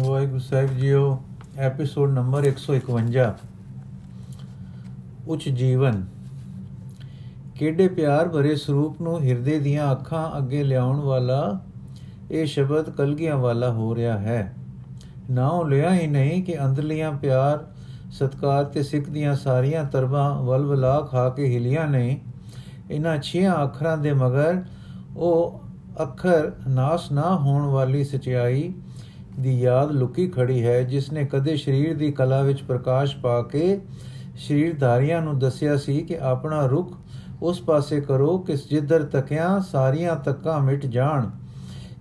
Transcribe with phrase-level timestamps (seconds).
[0.00, 1.22] ਵਾਹਿਗੁਰੂ ਸਾਹਿਬ ਜੀਓ
[1.58, 3.32] episode number 151
[5.26, 6.06] ਉੱਚ ਜੀਵਨ।
[7.54, 11.60] ਕਿਹੜੇ ਪਿਆਰ ਭਰੇ ਸਰੂਪ ਨੂੰ ਹਿਰਦੇ ਦੀਆਂ ਅੱਖਾਂ ਅੱਗੇ ਲਿਆਉਣ ਵਾਲਾ
[12.30, 14.54] ਇਹ ਸ਼ਬਦ ਕਲਗੀਆਂ ਵਾਲਾ ਹੋ ਰਿਹਾ ਹੈ।
[15.30, 17.66] ਨਾਉ ਲਿਆ ਹੀ ਨਹੀਂ ਕਿ ਅੰਦਰਲੀਆਂ ਪਿਆਰ,
[18.12, 22.16] ਸਤਕਾਰ ਤੇ ਸਿੱਖ ਦੀਆਂ ਸਾਰੀਆਂ ਤਰਬਾਂ ਵਲਵਲਾ ਖਾ ਕੇ ਹਿਲੀਆਂ ਨਹੀਂ
[22.90, 24.62] ਇਹਨਾਂ ਛੀਆਂ ਅੱਖਰਾਂ ਦੇ ਮਗਰ
[25.16, 25.60] ਉਹ
[26.02, 28.74] ਅੱਖਰ ਨਾਸ ਨਾ ਹੋਣ ਵਾਲੀ ਸਚਾਈ
[29.40, 33.80] ਦੀ ਯਾਦ ਲੁਕੀ ਖੜੀ ਹੈ ਜਿਸ ਨੇ ਕਦੇ ਸਰੀਰ ਦੀ ਕਲਾ ਵਿੱਚ ਪ੍ਰਕਾਸ਼ ਪਾ ਕੇ
[34.48, 36.92] ਸਰੀਰਧਾਰੀਆਂ ਨੂੰ ਦੱਸਿਆ ਸੀ ਕਿ ਆਪਣਾ ਰੁਖ
[37.42, 41.30] ਉਸ ਪਾਸੇ ਕਰੋ ਕਿ ਜਿੱਧਰ ਤੱਕਿਆਂ ਸਾਰੀਆਂ ਤੱਕਾਂ ਮਿਟ ਜਾਣ।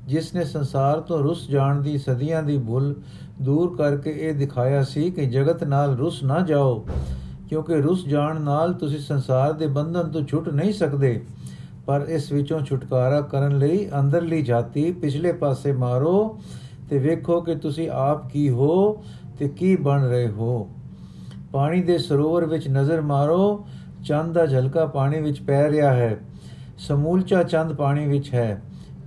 [0.07, 2.93] ਜਿਸ ਨੇ ਸੰਸਾਰ ਤੋਂ ਰੁੱਸ ਜਾਣ ਦੀ ਸਦੀਆਂ ਦੀ ਭੁੱਲ
[3.41, 6.85] ਦੂਰ ਕਰਕੇ ਇਹ ਦਿਖਾਇਆ ਸੀ ਕਿ ਜਗਤ ਨਾਲ ਰੁੱਸ ਨਾ ਜਾਓ,
[7.49, 11.21] ਕਿਉਂਕਿ ਰੁੱਸ ਜਾਣ ਨਾਲ ਤੁਸੀਂ ਸੰਸਾਰ ਦੇ ਬੰਧਨ ਤੋਂ ਛੁੱਟ ਨਹੀਂ ਸਕਦੇ।
[11.85, 16.39] ਪਰ ਇਸ ਵਿੱਚੋਂ ਛੁਟਕਾਰਾ ਕਰਨ ਲਈ ਅੰਦਰਲੀ ਜਾਤੀ ਪਿਛਲੇ ਪਾਸੇ ਮਾਰੋ
[16.91, 19.03] ਤੇ ਵੇਖੋ ਕਿ ਤੁਸੀਂ ਆਪ ਕੀ ਹੋ
[19.39, 20.69] ਤੇ ਕੀ ਬਣ ਰਹੇ ਹੋ।
[21.53, 23.65] ਪਾਣੀ ਦੇ ਸਰੋਵਰ ਵਿੱਚ ਨਜ਼ਰ ਮਾਰੋ,
[24.05, 26.17] ਚੰਦ ਦਾ ਝਲਕਾ ਪਾਣੀ ਵਿੱਚ ਪੈ ਰਿਹਾ ਹੈ।
[26.77, 28.61] ਸਮੂਲਚਾ ਚੰਦ ਪਾਣੀ ਵਿੱਚ ਹੈ।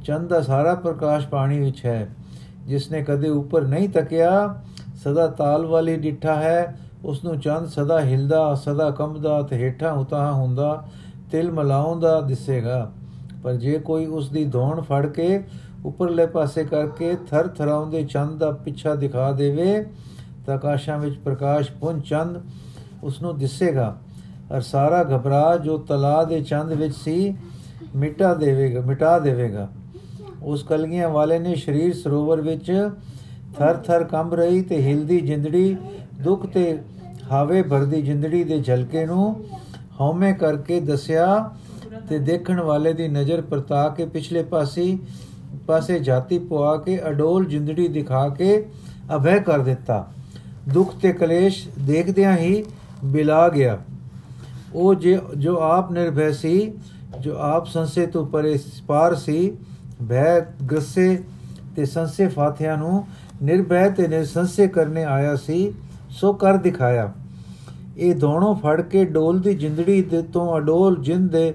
[0.04, 2.14] ਚੰਦ ਦਾ ਸਾਰਾ ਪ੍ਰਕਾਸ਼ ਪਾਣੀ ਵਿੱਚ ਹੈ।
[2.66, 4.62] ਜਿਸ ਨੇ ਕਦੇ ਉੱਪਰ ਨਹੀਂ ਤੱਕਿਆ,
[5.04, 10.32] ਸਦਾ ਤਾਲ ਵਾਲੀ ਡਿੱਠਾ ਹੈ। ਉਸ ਨੂੰ ਚੰਦ ਸਦਾ ਹਿਲਦਾ, ਸਦਾ ਕੰਬਦਾ ਤੇ ਹੇਠਾਂ ਉਤਾਂ
[10.32, 10.84] ਹੁੰਦਾ,
[11.32, 12.92] ਤਿਲ ਮਲਾਉਂਦਾ ਦਿਸੇਗਾ।
[13.42, 15.44] ਪਰ ਜੇ ਕੋਈ ਉਸ ਦੀ ਧੌਣ ਫੜ ਕੇ
[15.84, 19.84] ਉੱਪਰਲੇ ਪਾਸੇ ਕਰਕੇ ਥਰ ਥਰਾਉਂਦੇ ਚੰਦ ਦਾ ਪਿੱਛਾ ਦਿਖਾ ਦੇਵੇ,
[20.46, 22.40] ਤਾਂ ਆਕਾਸ਼ਾਂ ਵਿੱਚ ਪ੍ਰਕਾਸ਼ ਪੁੰਜ ਚੰਦ
[23.04, 23.96] ਉਸ ਨੂੰ ਦਿਸੇਗਾ।
[24.52, 27.34] ਔਰ ਸਾਰਾ ਘਬਰਾ ਜੋ ਤਲਾ ਦੇ ਚੰਦ ਵਿੱਚ ਸੀ,
[27.96, 29.68] ਮਿਟਾ ਦੇਵੇਗਾ ਮਿਟਾ ਦੇਵੇਗਾ।
[30.42, 32.90] ਉਸ ਕਲਗੀਆਂ ਵਾਲੇ ਨੇ ਸਰੀਰ ਸਰੋਵਰ ਵਿੱਚ
[33.58, 35.76] ਥਰ ਥਰ ਕੰਬ ਰਹੀ ਤੇ ਹਿਲਦੀ ਜਿੰਦੜੀ,
[36.22, 36.78] ਦੁੱਖ ਤੇ
[37.32, 39.44] ਹਾਵੇ ਭਰਦੀ ਜਿੰਦੜੀ ਦੇ ਝਲਕੇ ਨੂੰ
[40.00, 41.50] ਹਉਮੈ ਕਰਕੇ ਦੱਸਿਆ
[42.08, 44.96] ਤੇ ਦੇਖਣ ਵਾਲੇ ਦੀ ਨਜ਼ਰ ਪਰਤਾ ਕੇ ਪਿਛਲੇ ਪਾਸੇ
[45.66, 48.66] ਪਾਸੇ ਜਾਤੀ ਪਵਾ ਕੇ, ਅਡੋਲ ਜਿੰਦੜੀ ਦਿਖਾ ਕੇ
[49.16, 50.06] ਅਭੈ ਕਰ ਦਿੱਤਾ।
[50.68, 52.64] ਦੁੱਖ ਤੇ ਕਲੇਸ਼ ਦੇਖਦਿਆਂ ਹੀ
[53.04, 53.78] ਬਿਲਾ ਗਿਆ।
[54.74, 56.72] ਉਹ ਜੇ, ਜੋ ਆਪ ਨਿਰਭੈ ਸੀ,
[57.20, 59.56] ਜੋ ਆਪ ਸੰਸੇ ਤੋਂ ਪਰੇ ਪਾਰ ਸੀ,
[60.08, 61.22] ਭੈ ਗਸੇ
[61.76, 63.04] ਤੇ ਸੰਸੇ ਫਾਥਿਆਂ ਨੂੰ
[63.42, 65.72] ਨਿਰਭੈ ਤੇ ਨਿਰਸੰਸੇ ਕਰਨੇ ਆਇਆ ਸੀ,
[66.10, 67.12] ਸੋ ਕਰ ਦਿਖਾਇਆ।
[67.96, 71.54] ਇਹ ਦੋਨੋਂ ਫੜ ਕੇ ਡੋਲ ਦੀ ਜਿੰਦੜੀ ਦੇ ਤੋਂ ਅਡੋਲ ਜਿੰਦ ਦੇ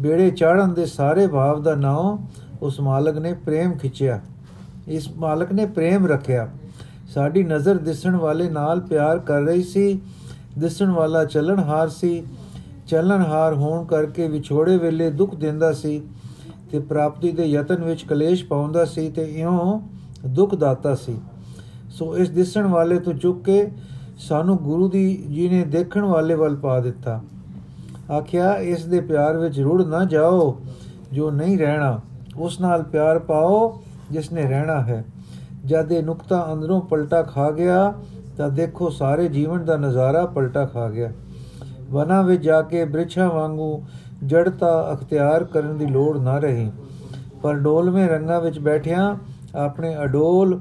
[0.00, 2.26] ਬੇੜੇ ਚਾੜਨ ਦੇ ਸਾਰੇ ਭਾਵ ਦਾ ਨਾਮ
[2.62, 4.20] ਉਸ ਮਾਲਕ ਨੇ ਪ੍ਰੇਮ ਖਿੱਚਿਆ।
[4.88, 6.50] ਇਸ ਮਾਲਕ ਨੇ ਪ੍ਰੇਮ ਰੱਖਿਆ।
[7.14, 10.00] ਸਾਡੀ ਨਜ਼ਰ ਦਿਸਣ ਵਾਲੇ ਨਾਲ ਪਿਆਰ ਕਰ ਰਹੀ ਸੀ।
[10.58, 12.22] ਦਿਸਣ ਵਾਲਾ ਚੱਲਣਹਾਰ ਸੀ।
[12.86, 16.02] ਚੱਲਣਹਾਰ ਹੋਣ ਕਰਕੇ ਵਿਛੋੜੇ ਵੇਲੇ ਦੁੱਖ ਦਿੰਦਾ ਸੀ
[16.72, 19.80] ਤੇ ਪ੍ਰਾਪਤੀ ਦੇ ਯਤਨ ਵਿੱਚ ਕਲੇਸ਼ ਪਾਉਂਦਾ ਸੀ ਤੇ ਇਉਂ
[20.26, 21.18] ਦੁੱਖ ਦਾਤਾ ਸੀ।
[21.90, 23.70] ਸੋ ਇਸ ਦਿਸਣ ਵਾਲੇ ਤੋਂ ਚੁੱਕ ਕੇ
[24.18, 27.20] ਸਾਨੂੰ ਗੁਰੂ ਦੀ ਜੀ ਨੇ ਦੇਖਣ ਵਾਲੇ ਵੱਲ ਪਾ ਦਿੱਤਾ।
[28.12, 30.60] ਆਖਿਆ, ਇਸ ਦੇ ਪਿਆਰ ਵਿੱਚ ਰੁੜ ਨਾ ਜਾਓ,
[31.12, 32.00] ਜੋ ਨਹੀਂ ਰਹਿਣਾ।
[32.36, 35.04] ਉਸ ਨਾਲ ਪਿਆਰ ਪਾਓ ਜਿਸ ਨੇ ਰਹਿਣਾ ਹੈ।
[35.64, 37.94] ਜਦ ਇਹ ਨੁਕਤਾ ਅੰਦਰੋਂ ਪਲਟਾ ਖਾ ਗਿਆ,
[38.36, 41.12] ਤਾਂ ਦੇਖੋ ਸਾਰੇ ਜੀਵਨ ਦਾ ਨਜ਼ਾਰਾ ਪਲਟਾ ਖਾ ਗਿਆ।
[41.90, 43.82] ਵਨਾ ਵਿੱਚ ਜਾ ਕੇ ਬ੍ਰਿਛਾਂ ਵਾਂਗੂ
[44.26, 46.72] ਜੜਤਾ ਅਖਤਿਆਰ ਕਰਨ ਦੀ ਲੋੜ ਨਾ ਰਹੀ।
[47.42, 49.16] ਪਰ ਡੋਲਵੇਂ ਰੰਗਾਂ ਵਿੱਚ ਬੈਠਿਆਂ
[49.54, 50.60] ਆਪਣੇ ਅਡੋਲ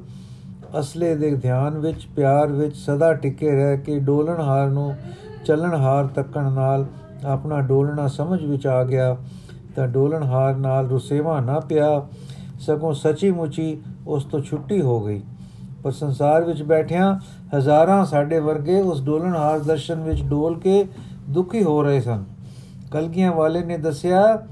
[0.79, 4.95] ਅਸਲੇ ਦੇ ਧਿਆਨ ਵਿੱਚ, ਪਿਆਰ ਵਿੱਚ ਸਦਾ ਟਿਕੇ ਰਹਿ ਕੇ ਡੋਲਣਹਾਰ ਨੂੰ
[5.45, 6.85] ਚੱਲਣਹਾਰ ਤੱਕਣ ਨਾਲ
[7.25, 9.17] ਆਪਣਾ ਡੋਲਣਾ ਸਮਝ ਵਿੱਚ ਆ ਗਿਆ।
[9.75, 12.07] ਤਾਂ ਡੋਲਣਹਾਰ ਨਾਲ ਰੁਸੇਵਾ ਨਾ ਪਿਆ।
[12.59, 15.21] ਸਗੋਂ ਸੱਚੀ ਮੁੱਚੀ ਉਸ ਤੋਂ ਛੁੱਟੀ ਹੋ ਗਈ।
[15.83, 17.19] ਪਰ ਸੰਸਾਰ ਵਿੱਚ ਬੈਠਿਆਂ
[17.57, 20.85] ਹਜ਼ਾਰਾਂ ਸਾਡੇ ਵਰਗੇ ਉਸ ਡੋਲਣਹਾਰ ਦਰਸ਼ਨ ਵਿੱਚ ਡੋਲ ਕੇ
[21.29, 22.23] ਦੁਖੀ ਹੋ ਰਹੇ ਸਨ।
[22.91, 24.47] ਕਲਗੀਆਂ ਵਾਲੇ ਨੇ ਦੱਸਿਆ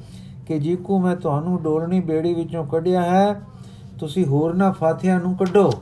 [0.48, 3.42] ਕਿ, ਜੀਕੂ, ਮੈਂ ਤੁਹਾਨੂੰ ਡੋਲਣੀ ਬੇੜੀ ਵਿੱਚੋਂ ਕੱਢਿਆ ਹੈ।
[4.00, 5.74] ਤੁਸੀਂ ਹੋਰ ਨਾ ਫਾਥਿਆਂ ਨੂੰ ਕੱਢੋ।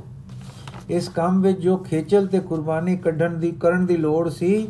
[0.90, 4.68] ਇਸ ਕੰਮ ਵਿੱਚ ਜੋ ਖੇਚਲ ਤੇ ਕੁਰਬਾਨੀ ਕੱਢਣ ਦੀ ਕਰਨ ਦੀ ਲੋੜ ਸੀ,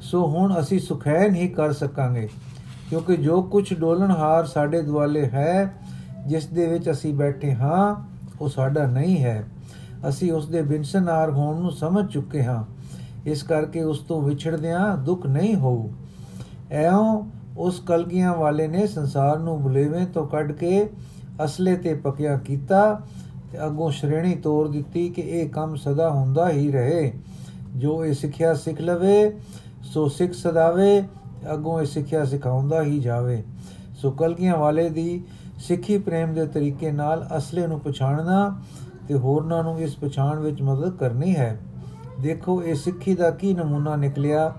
[0.00, 2.28] ਸੋ ਹੁਣ ਅਸੀਂ ਸੁਖੈਨ ਹੀ ਕਰ ਸਕਾਂਗੇ।
[2.90, 5.72] ਕਿਉਂਕਿ ਜੋ ਕੁਝ ਡੋਲਣਹਾਰ ਸਾਡੇ ਦੁਆਲੇ ਹੈ,
[6.26, 8.04] ਜਿਸ ਦੇ ਵਿੱਚ ਅਸੀਂ ਬੈਠੇ ਹਾਂ,
[8.40, 9.44] ਉਹ ਸਾਡਾ ਨਹੀਂ ਹੈ।
[10.08, 12.64] ਅਸੀਂ ਉਸ ਦੇ ਬਿਨਸਨਾਰ ਹੋਣ ਨੂੰ ਸਮਝ ਚੁੱਕੇ ਹਾਂ।
[13.26, 15.90] ਇਸ ਕਰਕੇ ਉਸ ਤੋਂ ਵਿਛੜਦਿਆਂ ਦੁੱਖ ਨਹੀਂ ਹੋਊ।
[16.70, 20.90] ਐਉਂ ਉਸ ਕਲਗੀਆਂ ਵਾਲੇ ਨੇ ਸੰਸਾਰ ਨੂੰ ਬੁਲੇਵੇਂ ਤੋਂ ਕੱਢ ਕੇ
[21.44, 23.00] ਅਸਲੇ ਤੇ ਪਕਿਆ ਕੀਤਾ
[23.52, 27.12] ਤੇ ਅੱਗੋਂ ਸ਼੍ਰੇਣੀ ਤੋੜ ਦਿੱਤੀ ਕਿ ਇਹ ਕੰਮ ਸਦਾ ਹੁੰਦਾ ਹੀ ਰਹੇ।
[27.76, 29.38] ਜੋ ਇਹ ਸਿੱਖਿਆ ਸਿੱਖ ਲਵੇ,
[29.82, 31.02] ਸੋ ਸਿੱਖ ਸਦਾਵੇ
[31.52, 33.44] ਅੱਗੋਂ ਇਹ ਸਿੱਖਿਆ ਸਿਖਾਉਂਦਾ ਹੀ ਜਾਵੇ।
[33.96, 35.24] ਸੋ ਕਲਗੀਆਂ ਵਾਲੇ ਦੀ
[35.58, 38.60] ਸਿੱਖੀ ਪ੍ਰੇਮ ਦੇ ਤਰੀਕੇ ਨਾਲ ਅਸਲੇ ਨੂੰ ਪਛਾਣਨਾ
[39.08, 41.60] ਤੇ ਹੋਰਨਾਂ ਨੂੰ ਇਸ ਪਛਾਣ ਵਿੱਚ ਮਦਦ ਕਰਨੀ ਹੈ।
[42.20, 44.54] ਦੇਖੋ, ਇਹ ਸਿੱਖੀ ਦਾ ਕੀ ਨਮੂਨਾ ਨਿਕਲਿਆ?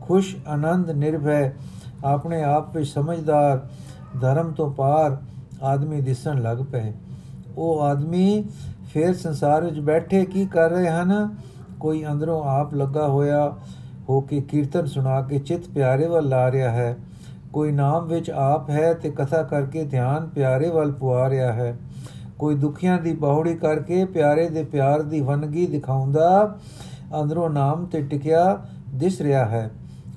[0.00, 1.52] ਖੁਸ਼, ਆਨੰਦ, ਨਿਰਭੈ,
[2.04, 3.66] ਆਪਣੇ ਆਪ ਵਿੱਚ ਸਮਝਦਾਰ,
[4.20, 5.16] ਧਰਮ ਤੋਂ ਪਾਰ
[5.62, 6.92] ਆਦਮੀ ਦਿਸਣ ਲੱਗ ਪਏ।
[7.56, 8.44] ਉਹ ਆਦਮੀ
[8.92, 11.36] ਫੇਰ ਸੰਸਾਰ ਵਿੱਚ ਬੈਠੇ ਕੀ ਕਰ ਰਹੇ ਹਨ?
[11.80, 13.56] ਕੋਈ ਅੰਦਰੋਂ ਆਪ ਲੱਗਾ ਹੋਇਆ
[14.08, 16.96] ਹੋ ਕੇ ਕੀਰਤਨ ਸੁਣਾ ਕੇ ਚਿਤ ਪਿਆਰੇ ਵੱਲ ਲਾ ਰਿਹਾ ਹੈ।
[17.52, 21.76] ਕੋਈ ਨਾਮ ਵਿੱਚ ਆਪ ਹੈ ਤੇ ਕਥਾ ਕਰਕੇ ਧਿਆਨ ਪਿਆਰੇ ਵੱਲ ਪੁਆ ਰਿਹਾ ਹੈ।
[22.38, 26.58] ਕੋਈ ਦੁਖੀਆਂ ਦੀ ਬਾਹੁੜੀ ਕਰਕੇ ਪਿਆਰੇ ਦੇ ਪਿਆਰ ਦੀ ਵਨਗੀ ਦਿਖਾਉਂਦਾ
[27.22, 29.70] ਅੰਦਰੋਂ ਨਾਮ ਤੇ ਟਿਕਿਆ ਦਿਸ ਰਿਹਾ ਹੈ।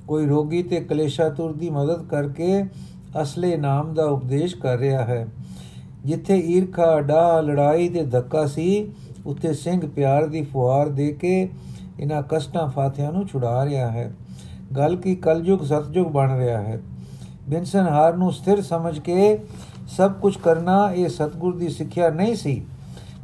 [0.08, 2.64] ਕੋਈ ਰੋਗੀ ਤੇ ਕਲੇਸ਼ਾਤੁਰ ਦੀ ਮਦਦ ਕਰਕੇ
[3.22, 5.26] ਅਸਲੇ ਨਾਮ ਦਾ ਉਪਦੇਸ਼ ਕਰ ਰਿਹਾ ਹੈ।
[6.04, 8.92] ਜਿੱਥੇ ਈਰਖਾ ਡਾ ਲੜਾਈ ਤੇ ਧੱਕਾ ਸੀ,
[9.26, 11.48] ਉੱਥੇ ਸਿੰਘ ਪਿਆਰ ਦੀ ਫੁਹਾਰ ਦੇ ਕੇ
[12.00, 14.12] ਇਹਨਾਂ ਕਸ਼ਟਾਂ ਫਾਥਿਆਂ ਨੂੰ ਛੁਡਾ ਰਿਹਾ ਹੈ।
[14.76, 16.80] ਗੱਲ ਕੀ ਕਲਯੁਗ ਸਤਜੁਗ ਬਣ ਰਿਹਾ ਹੈ।
[17.48, 19.38] ਬਿਨਸਨ ਹਾਰ ਨੂੰ ਸਥਿਰ ਸਮਝ ਕੇ
[19.88, 22.62] ਸਭ ਕੁਝ ਕਰਨਾ ਇਹ ਸਤਗੁਰ ਦੀ ਸਿੱਖਿਆ ਨਹੀਂ ਸੀ।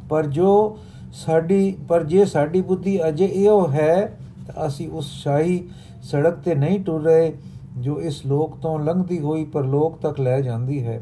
[0.09, 0.77] ਪਰ ਜੋ
[1.13, 4.17] ਸਾਡੀ, ਪਰ ਜੇ ਸਾਡੀ ਬੁੱਧੀ ਅਜੇ ਇਹੋ ਹੈ,
[4.47, 5.63] ਤਾਂ ਅਸੀਂ ਉਸ ਸ਼ਾਹੀ
[6.03, 7.33] ਸੜਕ ਤੇ ਨਹੀਂ ਟੁਰ ਰਹੇ,
[7.77, 11.01] ਜੋ ਇਸ ਲੋਕ ਤੋਂ ਲੰਘਦੀ ਹੋਈ ਪਰਲੋਕ ਤੱਕ ਲੈ ਜਾਂਦੀ ਹੈ,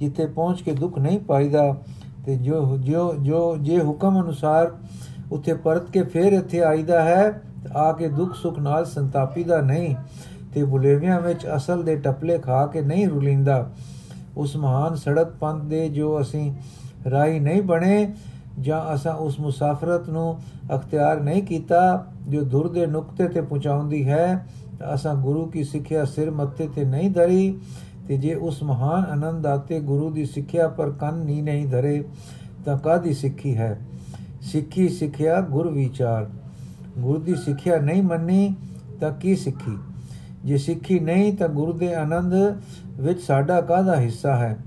[0.00, 1.74] ਜਿੱਥੇ ਪਹੁੰਚ ਕੇ ਦੁੱਖ ਨਹੀਂ ਪਾਈਦਾ
[2.26, 4.72] ਤੇ ਜੋ ਜੋ ਜੋ, ਜੇ ਹੁਕਮ ਅਨੁਸਾਰ
[5.32, 7.42] ਉੱਥੇ ਪਰਤ ਕੇ ਫੇਰ ਇੱਥੇ ਆਈਦਾ ਹੈ
[7.76, 9.94] ਆ ਕੇ ਦੁੱਖ ਸੁੱਖ ਨਾਲ ਸੰਤਾਪੀਦਾ ਨਹੀਂ
[10.54, 13.70] ਤੇ ਬੁਲੇਵਿਆਂ ਵਿੱਚ ਅਸਲ ਦੇ ਟਪਲੇ ਖਾ ਕੇ ਨਹੀਂ ਰੁਲਿੰਦਾ।
[14.36, 16.52] ਉਸ ਮਹਾਨ ਸੜਕ ਪੰਥ ਦੇ ਜੋ ਅਸੀਂ
[17.10, 18.14] ਰਾਹੀ ਨਹੀਂ ਬਣੇ
[18.60, 20.38] ਜਾਂ ਅਸਾਂ ਉਸ ਮੁਸਾਫਰਤ ਨੂੰ
[20.74, 24.46] ਅਖਤਿਆਰ ਨਹੀਂ ਕੀਤਾ, ਜੋ ਦੁਰ ਦੇ ਨੁਕਤੇ ਤੇ ਪਹੁੰਚਾਉਂਦੀ ਹੈ,
[24.78, 27.58] ਤਾਂ ਅਸਾਂ ਗੁਰੂ ਕੀ ਸਿੱਖਿਆ ਸਿਰ ਮੱਥੇ ਤੇ ਨਹੀਂ ਧਰੀ,
[28.08, 32.04] ਤੇ ਜੇ ਉਸ ਮਹਾਨ ਆਨੰਦ ਆਤੇ ਗੁਰੂ ਦੀ ਸਿੱਖਿਆ ਪਰ ਕੰਨ ਨਹੀਂ ਨਹੀਂ ਧਰੇ,
[32.64, 33.78] ਤਾਂ ਕਾਦੀ ਸਿੱਖੀ ਹੈ?
[34.42, 36.30] ਸਿੱਖੀ ਸਿੱਖਿਆ ਗੁਰ ਵਿਚਾਰ।
[36.98, 38.54] ਗੁਰੂ ਦੀ ਸਿੱਖਿਆ ਨਹੀਂ ਮੰਨੀ
[39.00, 39.78] ਤਾਂ ਕੀ ਸਿੱਖੀ?
[40.44, 42.34] ਜੇ ਸਿੱਖੀ ਨਹੀਂ ਤਾਂ ਗੁਰੂ ਦੇ ਆਨੰਦ
[43.00, 44.58] ਵਿੱਚ ਸਾਡਾ ਕਾਹਦਾ ਹਿੱਸਾ ਹੈ?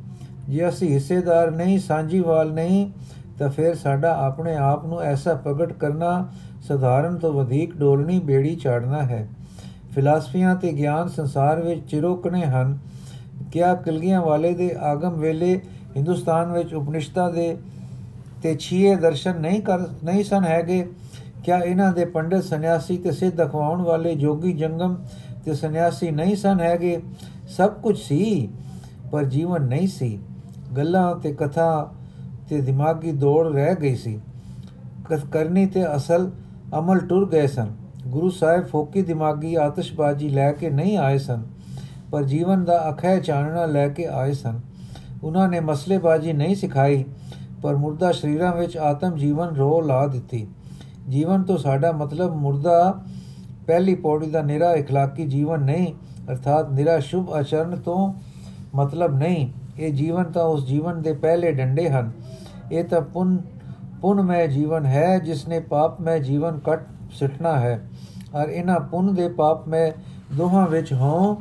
[0.50, 2.92] ਜੇ ਅਸੀਂ ਹਿੱਸੇਦਾਰ ਨਹੀਂ, ਸਾਂਝੀਵਾਲ ਨਹੀਂ,
[3.39, 6.27] ਤਾਂ ਫਿਰ ਸਾਡਾ ਆਪਣੇ ਆਪ ਨੂੰ ਐਸਾ ਪ੍ਰਗਟ ਕਰਨਾ
[6.68, 9.30] ਸਧਾਰਨ ਤੋਂ ਵਧੇਕ ਡੋਲਣੀ ਬੇੜੀ ਚਾੜਨਾ ਹੈ।
[9.95, 12.77] ਫਿਲਾਸਫੀਆਂ ਤੇ ਗਿਆਨ ਸੰਸਾਰ ਵਿੱਚ ਚਿਰੋਕਣੇ ਹਨ।
[13.51, 15.62] ਕਿਆ ਕਲਗੀਆਂ ਵਾਲੇ ਦੇ ਆਗਮ ਵੇਲੇ
[15.95, 17.57] ਹਿੰਦੁਸਤਾਨ ਵਿੱਚ ਉਪਨਿਸ਼ਦਾਂ ਦੇ
[18.46, 20.88] ਤੇ ਛੀਏ ਦਰਸ਼ਨ ਨਹੀਂ ਕਰ, ਨਹੀਂ ਸਨ ਹੈਗੇ।
[21.44, 24.96] ਕਿਆ ਇਹਨਾਂ ਦੇ ਪੰਡਿਤ ਸੰਨਿਆਸੀ ਤੇ ਸਿੱਧ ਅਖਵਾਉਣ ਵਾਲੇ ਜੋਗੀ ਜੰਗਮ
[25.46, 27.02] ਤੇ ਸੰਨਿਆਸੀ ਨਹੀਂ ਸਨ ਹੈਗੇ?
[27.48, 28.50] ਸਭ ਕੁਝ ਸੀ,
[29.12, 30.20] ਪਰ ਜੀਵਨ ਨਹੀਂ ਸੀ।
[30.78, 31.90] ਗੱਲਾਂ ਤੇ ਕਥਾ
[32.50, 34.20] ਤੇ ਦਿਮਾਗੀ ਦੌੜ ਰਹਿ ਗਈ ਸੀ।
[35.32, 36.30] ਕਰਨੀ ਤੇ ਅਸਲ
[36.80, 37.74] ਅਮਲ ਟੁਰ ਗਏ ਸਨ।
[38.08, 41.44] ਗੁਰੂ ਸਾਹਿਬ ਫੋਕੀ ਦਿਮਾਗੀ ਆਤਿਸ਼ਬਾਜ਼ੀ ਲੈ ਕੇ ਨਹੀਂ ਆਏ ਸਨ,
[42.12, 44.60] ਪਰ ਜੀਵਨ ਦਾ ਅਖੈ ਚਾਨਣਾ ਲੈ ਕੇ ਆਏ ਸਨ।
[45.24, 47.06] ਉਹਨਾਂ ਨੇ ਮਸਲੇਬਾਜ਼ੀ ਨਹੀਂ ਸਿਖਾਈ।
[47.65, 50.47] ਪਰ ਮੁਰਦਾ ਸ਼ਰੀਰਾਂ ਵਿੱਚ ਆਤਮ ਜੀਵਨ ਰੋ ਲਾ ਦਿੱਤੀ
[51.09, 53.01] ਜੀਵਨ ਤੋਂ ਸਾਡਾ ਮਤਲਬ ਮੁਰਦਾ
[53.67, 55.93] ਪਹਿਲੀ ਪੌੜੀ ਦਾ ਨਿਰਾ اخلاقی ਜੀਵਨ ਨਹੀਂ
[56.31, 58.12] ਅਰਥਾਤ ਨਿਰਾ ਸ਼ੁਭ ਆਚਰਨ ਤੋਂ
[58.75, 59.49] ਮਤਲਬ ਨਹੀਂ
[59.79, 62.11] ਇਹ ਜੀਵਨ ਤਾਂ ਉਸ ਜੀਵਨ ਦੇ ਪਹਿਲੇ ਡੰਡੇ ਹਨ
[62.73, 63.39] ਇਹ ਤਾਂ ਪੁੰਨ
[64.01, 66.81] ਪੁੰਨਮੈ ਜੀਵਨ ਹੈ ਜਿਸ ਨੇ ਪਾਪਮੈ ਜੀਵਨ ਕੱਟ
[67.12, 67.81] ਸਿੱਟਣਾ ਹੈ
[68.35, 69.93] ਔਰ ਇਹਨਾਂ ਪੁੰਨ ਦੇ ਪਾਪਮੈ
[70.37, 71.37] ਦੋਹਾਂ ਵਿੱਚ ਹੋਂ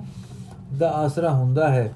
[0.80, 1.94] ਦਾ ਆਸਰਾ ਹੁੰਦਾ ਹੈ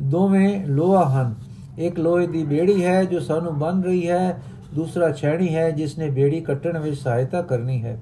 [0.00, 1.34] ਦੋਵੇਂ ਲੋਹਾ ਹਨ
[1.78, 4.40] ਇੱਕ ਲੋਹੇ ਦੀ ਬੇੜੀ ਹੈ ਜੋ ਸਾਨੂੰ ਬਨ ਰਹੀ ਹੈ
[4.74, 7.98] ਦੂਸਰਾ ਛੈਣੀ ਹੈ ਜਿਸ ਨੇ ਬੇੜੀ ਕੱਟਣ ਵਿੱਚ ਸਹਾਇਤਾ ਕਰਨੀ ਹੈ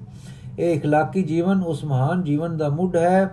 [0.59, 3.29] ਇਹ اخلاقی ਜੀਵਨ ਉਸ ਮਹਾਨ ਜੀਵਨ ਦਾ ਮੁੱਢ ਹੈ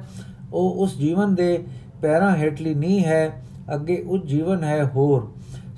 [0.53, 1.65] ਉਹ ਉਸ ਜੀਵਨ ਦੇ
[2.03, 3.43] ਪੈਰਾਂ ਹੇਠਲੀ ਨਹੀਂ ਹੈ
[3.75, 5.33] ਅੱਗੇ ਉਹ ਜੀਵਨ ਹੈ ਹੋਰ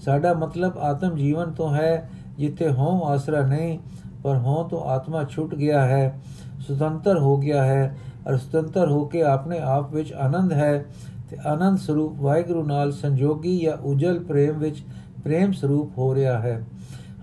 [0.05, 3.79] ਸਾਡਾ ਮਤਲਬ ਆਤਮ ਜੀਵਨ ਤੋਂ ਹੈ ਜਿੱਥੇ ਹੋਂ ਆਸਰਾ ਨਹੀਂ
[4.23, 6.21] ਪਰ ਹੋਂ ਤੋਂ ਆਤਮਾ ਛੁੱਟ ਗਿਆ ਹੈ
[6.61, 7.97] ਸੁਤੰਤਰ ਹੋ ਗਿਆ ਹੈ
[8.29, 10.85] ਅਰ ਸੁਤੰਤਰ ਹੋ ਕੇ ਆਪਣੇ ਆਪ ਵਿੱਚ ਆਨੰਦ ਹੈ
[11.32, 14.84] ਤੇ ਆਨੰਦ ਸਰੂਪ ਵਾਹਿਗੁਰੂ ਨਾਲ ਸੰਜੋਗੀ ਜਾਂ ਉਜਲ ਪ੍ਰੇਮ ਵਿੱਚ
[15.24, 16.64] ਪ੍ਰੇਮ ਸਰੂਪ ਹੋ ਰਿਹਾ ਹੈ।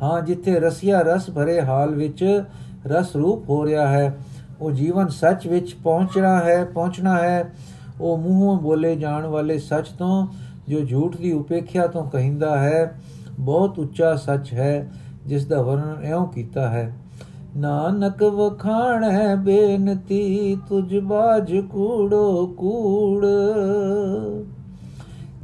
[0.02, 2.42] ਹਾਂ, ਜਿੱਥੇ ਰਸਿਆ ਰਸ ਭਰੇ ਹਾਲ ਵਿੱਚ
[2.86, 4.16] ਰਸ ਰੂਪ ਹੋ ਰਿਹਾ ਹੈ,
[4.60, 7.52] ਉਹ ਜੀਵਨ ਸੱਚ ਵਿੱਚ ਪਹੁੰਚਣਾ ਹੈ ਪਹੁੰਚਣਾ ਹੈ।
[8.00, 10.26] ਉਹ ਮੂੰਹੋਂ ਬੋਲੇ ਜਾਣ ਵਾਲੇ ਸੱਚ ਤੋਂ,
[10.68, 13.00] ਜੋ ਝੂਠ ਦੀ ਉਪੇਖਿਆ ਤੋਂ ਕਹਿੰਦਾ ਹੈ,
[13.38, 14.90] ਬਹੁਤ ਉੱਚਾ ਸੱਚ ਹੈ
[15.26, 16.92] ਜਿਸ ਦਾ ਵਰਣਨ ਇਉਂ ਕੀਤਾ ਹੈ
[17.56, 23.26] ਨਾਨਕ ਵਖਾਣ ਹੈ ਬੇਨਤੀ, ਤੁਝ ਬਾਜ ਕੂੜੋ ਕੂੜ।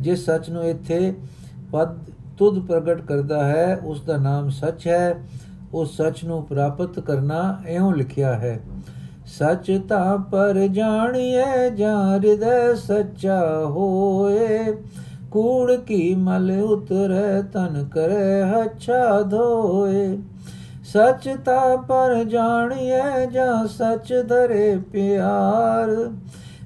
[0.01, 1.15] ਜਿਸ ਸੱਚ ਨੂੰ ਇੱਥੇ
[1.73, 1.97] ਪਦ
[2.39, 5.15] ਤੁਧ ਪ੍ਰਗਟ ਕਰਦਾ ਹੈ, ਉਸ ਦਾ ਨਾਮ ਸੱਚ ਹੈ।
[5.75, 8.59] ਉਸ ਸੱਚ ਨੂੰ ਪ੍ਰਾਪਤ ਕਰਨਾ ਇਉਂ ਲਿਖਿਆ ਹੈ,
[9.29, 14.73] ਸੱਚ ਤਾਂ ਪਰ ਜਾਣੀਏ ਜਾਂ ਹਿਰਦੈ ਸੱਚਾ ਹੋਏ।
[15.31, 20.17] ਕੂੜ ਕੀ ਮਲ ਉਤਰੈ ਤਨ ਕਰੇ, ਹੱਛਾ ਧੋਏ।
[20.93, 25.91] ਸੱਚ ਤਾਂ ਪਰ ਜਾਣੀਏ ਜਾਂ ਸੱਚ ਧਰੇ ਪਿਆਰ।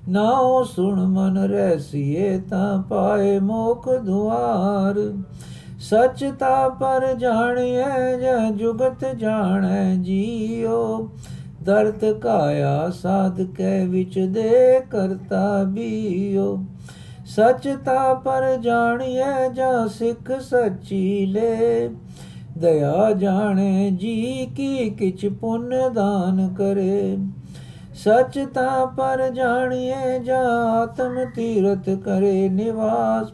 [0.08, 4.94] ਨਾਉ ਸੁਣ ਮਨ ਰਹਿਸੀਏ ਤਾਂ ਪਾਏ ਮੋਖ ਦੁਆਰ।
[5.80, 11.08] ਸੱਚ ਤਾ ਪਰ ਜਾਣੀਐ ਜਹ ਜੁਗਤ ਜਾਣੈ ਜੀਓ
[11.62, 16.58] ਦਰਤ ਕਾਇਆ ਸਾਧ ਕੈ ਵਿੱਚ ਦੇ ਕਰਤਾ ਬੀਓ
[17.26, 21.88] ਸੱਚ ਤਾ ਪਰ ਜਾਣੀਐ ਜਾਂ ਸਿੱਖ ਸੱਚੀ ਲੈ।
[22.58, 27.18] ਦਇਆ ਜਾਣੇ ਜੀ ਕੀ ਕਿਛ ਪੁੰਨ ਦਾਨ ਕਰੇ।
[27.94, 33.32] ਸੱਚ ਤਾ ਪਰ ਜਾਣੀਐ ਜਾਂ ਆਤਮ ਤੀਰਤ ਕਰੇ ਨਿਵਾਸ।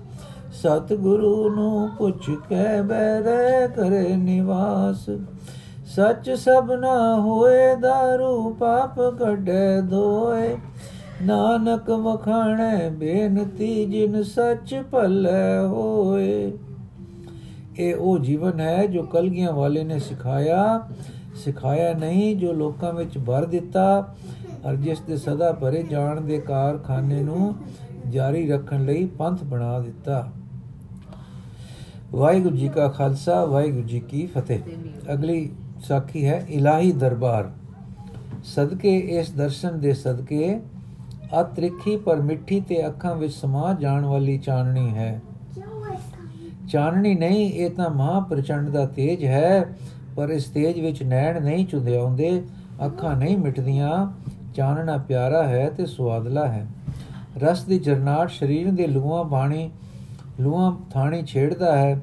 [0.55, 5.09] ਸਤ ਗੁਰੂ ਨੂੰ ਪੁੱਛ ਕੇ ਬੈਰੇ ਕਰੇ ਨਿਵਾਸ।
[5.87, 10.57] ਸੱਚ ਸਭਨਾ ਹੋਏ दारू ਪਾਪ ਕੱਢੇ ਦੋਏ
[11.23, 16.53] ਨਾਨਕ ਵਖਾਣੈ ਬੇਨਤੀ ਜਿਨ ਸੱਚ ਭਲੇ ਹੋਏ।
[17.79, 20.89] ਇਹ ਉਹ ਜੀਵਨ ਹੈ ਜੋ ਕਲਗੀਆਂ ਵਾਲੇ ਨੇ ਸਿਖਾਇਆ
[21.35, 24.15] ਸਿਖਾਇਆ ਨਹੀਂ, ਜੋ ਲੋਕਾਂ ਵਿੱਚ ਭਰ ਦਿੱਤਾ
[24.71, 27.55] ਅਰ ਜਿਸ ਦੇ ਸਦਾ ਭਰੇ ਜਾਣ ਦੇ ਕਾਰਖਾਨੇ ਨੂੰ
[28.11, 30.31] ਜਾਰੀ ਰੱਖਣ ਲਈ ਪੰਥ ਬਣਾ ਦਿੱਤਾ।
[32.13, 34.59] ਵਾਹਿਗੁਰੂ ਜੀ ਕਾ ਖਾਲਸਾ, ਵਾਹਿਗੁਰੂ ਜੀ ਕੀ ਫਤਿਹ।
[35.13, 35.51] ਅਗਲੀ
[35.89, 37.51] ਸਾਖੀ ਹੈ, ਇਲਾਹੀ ਦਰਬਾਰ।
[38.45, 40.61] ਸਦਕੇ, ਇਸ ਦਰਸ਼ਨ ਦੇ ਸਦਕੇ,
[41.41, 45.23] ਅਤ੍ਰਿਖੀ ਪਰ ਮਿੱਠੀ ਤੇ ਅੱਖਾਂ ਵਿੱਚ ਸਮਾ ਜਾਣ ਵਾਲੀ ਚਾਨਣੀ ਹੈ।
[46.75, 49.67] ਚਾਨਣੀ ਨਹੀਂ, ਇਹ ਤਾਂ ਮਹਾ ਪ੍ਰਚੰਡ ਦਾ ਤੇਜ ਹੈ,
[50.17, 52.43] ਪਰ ਇਸ ਤੇਜ ਵਿੱਚ ਨੈਣ ਨਹੀਂ ਚੁੰਦਿਆਉਂਦੇ
[52.87, 54.13] ਅੱਖਾਂ ਨਹੀਂ ਮਿਟਦੀਆਂ।
[54.55, 56.67] ਚਾਨਣਾ ਪਿਆਰਾ ਹੈ ਤੇ ਸਵਾਦਲਾ ਹੈ।
[57.43, 59.71] ਰਸ ਦੀ ਜਰਨਾਟ ਸਰੀਰ ਦੇ ਲੂਆਂ ਬਾਣੀ
[60.41, 62.01] ਲੂਆਂ ਥਾਣੀ ਛੇੜਦਾ ਹੈ।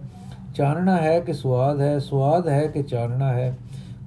[0.55, 3.57] ਚਾਨਣਾ ਹੈ ਕਿ ਸਵਾਦ ਹੈ ਸਵਾਦ ਹੈ ਕਿ ਚਾਨਣਾ ਹੈ।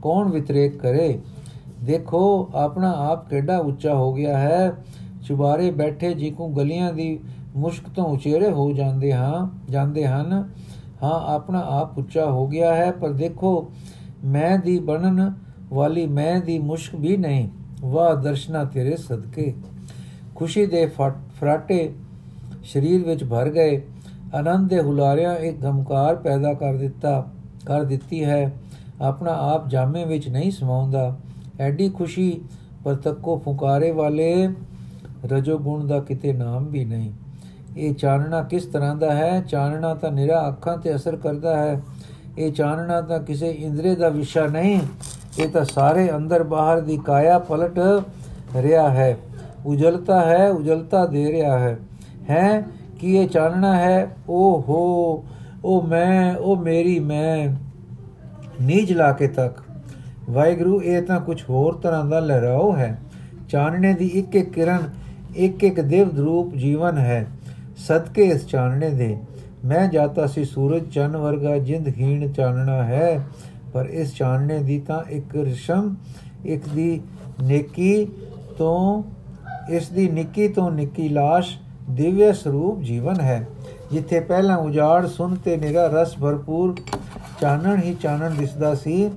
[0.02, 1.18] ਕੌਣ ਵਿਤਰੇਕ ਕਰੇ?
[1.83, 4.73] ਦੇਖੋ, ਆਪਣਾ ਆਪ ਕਿਹੜਾ ਉੱਚਾ ਹੋ ਗਿਆ ਹੈ।
[5.28, 7.21] ਚੁਬਾਰੇ ਬੈਠੇ ਜੀ ਕੋ ਗਲੀਆਂ ਦੀ
[7.56, 10.49] ਮੁਸ਼ਕ ਤੋਂ ਉਚੇਰੇ ਹੋ ਜਾਂਦੇ ਹਾਂ, ਜਾਂਦੇ ਹਨ।
[11.02, 13.73] ਹਾਂ, ਆਪਣਾ ਆਪ ਉੱਚਾ ਹੋ ਗਿਆ ਹੈ, ਪਰ ਦੇਖੋ,
[14.25, 15.32] ਮੈਂ ਦੀ ਬਣਨ
[15.73, 17.49] ਵਾਲੀ, ਮੈਂ ਦੀ ਮੁਸ਼ਕ ਵੀ ਨਹੀਂ।
[17.80, 19.54] ਵਾਹ, ਦਰਸ਼ਨਾ ਤੇਰੇ ਸਦਕੇ।
[20.34, 20.87] ਖੁਸ਼ੀ ਦੇ
[21.40, 21.92] ਫਰਾਟੇ
[22.64, 23.82] ਸਰੀਰ ਵਿੱਚ ਭਰ ਗਏ।
[24.34, 27.30] ਆਨੰਦ ਦੇ ਹੁਲਾਰਿਆਂ ਇੱਕ ਗਮਕਾਰ ਪੈਦਾ ਕਰ ਦਿੱਤਾ,
[27.66, 28.54] ਕਰ ਦਿੱਤੀ ਹੈ।
[29.00, 31.18] ਆਪਣਾ ਆਪ ਜਾਮੇ ਵਿੱਚ ਨਹੀਂ ਸਮਾਉਂਦਾ।
[31.61, 32.40] ਐਡੀ ਖੁਸ਼ੀ
[32.84, 34.49] ਪਰ ਤੱਕੋ ਫੁਕਾਰੇ ਵਾਲੇ
[35.25, 37.12] ਰਜੋ ਗੁਣ ਦਾ ਕਿਤੇ ਨਾਮ ਵੀ ਨਹੀਂ।
[37.76, 39.40] ਇਹ ਚਾਨਣਾ ਕਿਸ ਤਰ੍ਹਾਂ ਦਾ ਹੈ?
[39.40, 41.83] ਚਾਨਣਾ ਤਾਂ ਨਿਰਾ ਅੱਖਾਂ ਤੇ ਅਸਰ ਕਰਦਾ ਹੈ।
[42.38, 44.81] ਇਹ ਚਾਨਣਾ ਤਾਂ ਕਿਸੇ ਇੰਦਰੀ ਦਾ ਵਿਸ਼ਾ ਨਹੀਂ,
[45.38, 47.78] ਇਹ ਤਾਂ ਸਾਰੇ ਅੰਦਰ ਬਾਹਰ ਦੀ ਕਾਇਆ ਪਲਟ
[48.57, 49.19] ਰਿਹਾ ਹੈ।
[49.66, 51.78] ਉਜਲਤਾ ਹੈ, ਉਜਲਤਾ ਦੇ ਰਿਹਾ ਹੈ।
[52.31, 52.62] ਹੈ?
[52.99, 54.16] ਕਿ ਇਹ ਚਾਨਣਾ ਹੈ?
[54.28, 55.25] ਓ ਹੋ
[55.64, 57.49] ਉਹ ਮੈਂ ਉਹ ਮੇਰੀ ਮੈਂ।
[58.62, 59.62] ਨੀਜ ਲਾ ਕੇ ਤੱਕ।
[60.31, 63.00] ਵਾਹਿਗੁਰੂ, ਇਹ ਤਾਂ ਕੁਝ ਹੋਰ ਤਰ੍ਹਾਂ ਦਾ ਲਹਿਰਾਓ ਹੈ।
[63.49, 64.78] ਚਾਨਣੇ ਦੀ ਇੱਕ ਇੱਕ ਕਿਰਨ
[65.37, 67.26] ਇੱਕ ਇੱਕ ਦੇਵ ਰੂਪ ਜੀਵਨ ਹੈ।
[67.78, 69.16] ਸਦਕੇ ਇਸ ਚਾਨਣੇ ਦੇ।
[69.64, 73.25] ਮੈਂ ਜਾਤਾ ਸੀ ਸੂਰਜ, ਚੰਨ ਵਰਗਾ ਜਿੰਦ ਹੀਣ ਚਾਨਣਾ ਹੈ,
[73.73, 75.95] ਪਰ ਇਸ ਚਾਨਣੇ ਦੀ ਤਾਂ ਇੱਕ ਰਿਸ਼ਮ,
[76.45, 77.00] ਇੱਕ ਦੀ
[77.43, 78.07] ਨੇਕੀ
[78.59, 79.02] ਤੋਂ,
[79.71, 81.57] ਇਸ ਦੀ ਨਿੱਕੀ ਤੋਂ ਨਿੱਕੀ ਲਾਸ਼
[81.90, 83.47] ਦਿਵਯ ਸਰੂਪ ਜੀਵਨ ਹੈ,
[83.93, 86.75] ਜਿੱਥੇ ਪਹਿਲਾਂ ਉਜਾੜ ਸੁਣ ਤੇ ਨਿਰਾ ਰਸ ਭਰਪੂਰ
[87.40, 89.11] ਚਾਨਣ ਹੀ ਚਾਨਣ ਦਿਸਦਾ ਸੀ,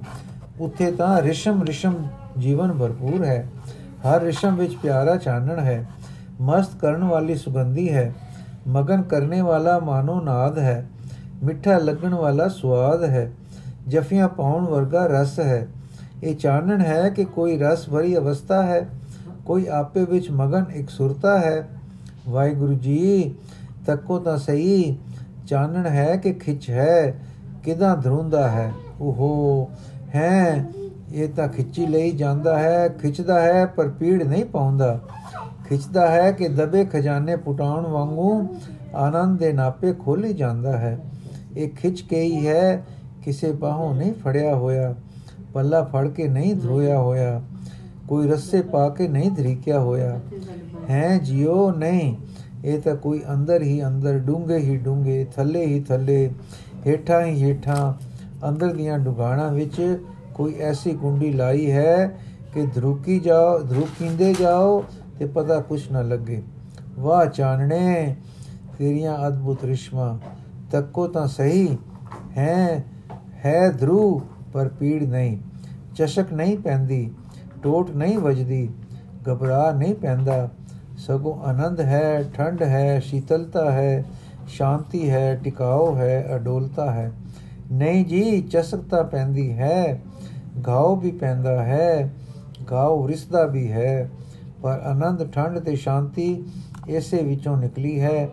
[0.59, 1.93] ਉੱਥੇ ਤਾਂ ਰਿਸ਼ਮ ਰਿਸ਼ਮ
[2.37, 3.47] ਜੀਵਨ ਭਰਪੂਰ ਹੈ।
[4.07, 5.85] ਹਰ ਰਿਸ਼ਮ ਵਿੱਚ ਪਿਆਰਾ ਚਾਨਣ ਹੈ,
[6.41, 8.13] ਮਸਤ ਕਰਨ ਵਾਲੀ ਸੁਗੰਧੀ ਹੈ।
[8.67, 10.87] ਮਗਨ ਕਰਨੇ ਵਾਲਾ ਮਾਨੋ ਨਾਦ ਹੈ,
[11.43, 13.31] ਮਿੱਠਾ ਲੱਗਣ ਵਾਲਾ ਸਵਾਦ ਹੈ,
[13.87, 15.67] ਜਫੀਆਂ ਪਾਉਣ ਵਰਗਾ ਰਸ ਹੈ।
[16.23, 18.87] ਇਹ ਚਾਨਣ ਹੈ ਕਿ ਕੋਈ ਰਸ ਭਰੀ ਅਵਸਥਾ ਹੈ,
[19.45, 21.67] ਕੋਈ ਆਪੇ ਵਿੱਚ ਮਗਨ ਇੱਕ ਸੁਰਤਾ ਹੈ।
[22.29, 23.35] ਵਾਹਿਗੁਰੂ ਜੀ,
[23.85, 24.97] ਤੱਕੋ ਤਾਂ ਸਹੀ,
[25.47, 27.13] ਚਾਨਣ ਹੈ ਕਿ ਖਿੱਚ ਹੈ,
[27.63, 28.71] ਕਿਦਾਂ ਧਰੁੰਦਾ ਹੈ?
[29.01, 29.69] ਓਹੋ,
[30.15, 30.65] ਹੈ,
[31.13, 34.99] ਇਹ ਤਾਂ ਖਿੱਚੀ ਲਈ ਜਾਂਦਾ ਹੈ, ਖਿੱਚਦਾ ਹੈ, ਪਰ ਪੀੜ ਨਹੀਂ ਪਾਉਂਦਾ।
[35.69, 38.47] ਖਿੱਚਦਾ ਹੈ ਕਿ ਦਬੇ ਖਜ਼ਾਨੇ ਪੁਟਾਉਣ ਵਾਂਗੂ
[38.95, 40.99] ਆਨੰਦ ਦੇ ਨਾਪੇ ਖੋਲੀ ਜਾਂਦਾ ਹੈ।
[41.57, 42.85] ਇਹ ਖਿੱਚ ਕੇ ਹੀ ਹੈ,
[43.25, 44.95] ਕਿਸੇ ਬਾਹੋਂ ਨਹੀਂ ਫੜਿਆ ਹੋਇਆ।
[45.53, 47.41] ਪੱਲਾ ਫੜ ਕੇ ਨਹੀਂ ਧੋਇਆ ਹੋਇਆ।
[48.07, 50.19] ਕੋਈ ਰੱਸੇ ਪਾ ਕੇ ਨਹੀਂ ਧਰੀਕਿਆ ਹੋਇਆ।
[50.89, 52.15] ਹੈ ਜਿਉ ਨਹੀਂ,
[52.65, 56.29] ਇਹ ਤਾਂ ਕੋਈ ਅੰਦਰ ਹੀ ਅੰਦਰ ਡੂੰਗੇ ਹੀ ਡੂੰਗੇ ਥੱਲੇ ਹੀ ਥੱਲੇ,
[56.87, 57.93] ਹੇਠਾਂ ਹੀ ਹੇਠਾਂ,
[58.49, 60.03] ਅੰਦਰ ਦੀਆਂ ਡੁਗਾਣਾ ਵਿੱਚ
[60.35, 62.17] ਕੋਈ ਐਸੀ ਗੁੰਡੀ ਲਾਈ ਹੈ
[62.53, 64.83] ਕਿ ਧਰੂਕੀ ਜਾਓ, ਧਰੂਕੀਂਦੇ ਜਾਓ
[65.19, 66.43] ਤੇ ਪਤਾ ਕੁਛ ਨਾ ਲੱਗੇ।
[66.99, 68.15] ਵਾਹ ਚਾਨਣੇ,
[68.77, 70.19] ਤੇਰੀਆਂ ਅਦਭੁਤ ਰਿਸ਼ਮਾ।
[70.71, 71.77] ਤੱਕੋ ਤਾਂ ਸਹੀ
[72.37, 72.83] ਹੈ
[73.45, 74.21] ਹੈ ਧਰੂ,
[74.53, 75.37] ਪਰ ਪੀੜ ਨਹੀਂ।
[75.95, 77.11] ਚਸ਼ਕ ਨਹੀਂ ਪੈਂਦੀ,
[77.63, 78.69] ਟੋਟ ਨਹੀਂ ਵੱਜਦੀ,
[79.31, 80.49] ਘਬਰਾ ਨਹੀਂ ਪੈਂਦਾ।
[80.97, 84.05] ਸਗੋਂ ਆਨੰਦ ਹੈ ਠੰਡ ਹੈ, ਸ਼ੀਤਲਤਾ ਹੈ,
[84.47, 87.11] ਸ਼ਾਂਤੀ ਹੈ ਟਿਕਾਓ ਹੈ, ਅਡੋਲਤਾ ਹੈ।
[87.71, 90.01] ਨਹੀਂ ਜੀ ਚਸਕਤਾ ਪੈਂਦੀ ਹੈ,
[90.67, 92.13] ਘਾਉ ਵੀ ਪੈਂਦਾ ਹੈ,
[92.71, 94.09] ਘਾਉ ਰਿਸਦਾ ਵੀ ਹੈ।
[94.61, 96.43] ਪਰ ਆਨੰਦ, ਠੰਡ ਤੇ ਸ਼ਾਂਤੀ
[96.87, 98.29] ਇਸੇ ਵਿੱਚੋਂ ਨਿਕਲੀ ਹੈ।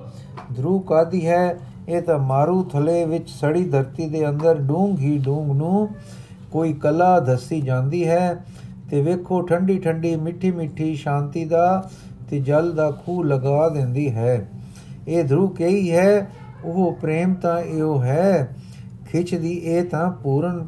[0.57, 1.59] ਧਰੂ ਕਾਦੀ ਹੈ?
[1.88, 5.88] ਇਹ ਤਾਂ ਮਾਰੂ ਥਲੇ ਵਿੱਚ ਸੜੀ ਧਰਤੀ ਦੇ ਅੰਦਰ ਡੂੰਘ ਹੀ ਡੂੰਘ ਨੂੰ
[6.52, 8.45] ਕੋਈ ਕਲਾ ਦੱਸੀ ਜਾਂਦੀ ਹੈ
[8.90, 11.90] ਤੇ ਵੇਖੋ ਠੰਡੀ ਠੰਡੀ ਮਿੱਠੀ ਮਿੱਠੀ ਸ਼ਾਂਤੀ ਦਾ
[12.31, 14.49] ਤੇ ਜਲ ਦਾ ਖੂ ਲਗਾ ਦਿੰਦੀ ਹੈ।
[15.09, 16.31] ਇਹ ਧਰੂ ਕਹੀ ਹੈ?
[16.64, 18.57] ਉਹ ਪ੍ਰੇਮ ਤਾਂ ਇਹੋ ਹੈ।
[19.12, 20.66] ਖਿੱਚਦੀ ਇਹ ਤਾਂ ਪੂਰਨ,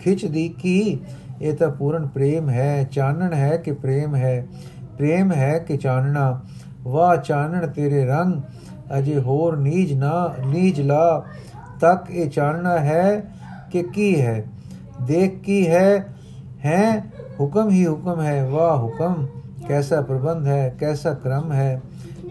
[0.00, 0.98] ਖਿੱਚਦੀ ਕੀ?
[1.42, 4.46] ਇਹ ਤਾਂ ਪੂਰਨ ਪ੍ਰੇਮ ਹੈ, ਚਾਨਣ ਹੈ ਕਿ ਪ੍ਰੇਮ ਹੈ।
[4.97, 6.41] ਪ੍ਰੇਮ ਹੈ ਕਿ ਚਾਨਣਾ
[6.83, 8.41] ਵਾਹ ਚਾਨਣ ਤੇਰੇ ਰੰਗ
[8.97, 10.13] ਅਜੇ ਹੋਰ ਨੀਜ ਨਾ
[10.45, 11.25] ਨੀਜ ਲਾ
[11.81, 13.23] ਤੱਕ ਇਹ ਚਾਨਣਾ ਹੈ
[13.71, 14.43] ਕਿ ਕੀ ਹੈ
[15.01, 16.05] ਦੇਖ ਕੀ ਹੈ
[16.65, 17.03] ਹੈ
[17.39, 19.25] ਹੁਕਮ ਹੀ ਹੁਕਮ ਹੈ ਵਾਹ ਹੁਕਮ
[19.69, 21.69] कैसा प्रबंध है कैसा क्रम है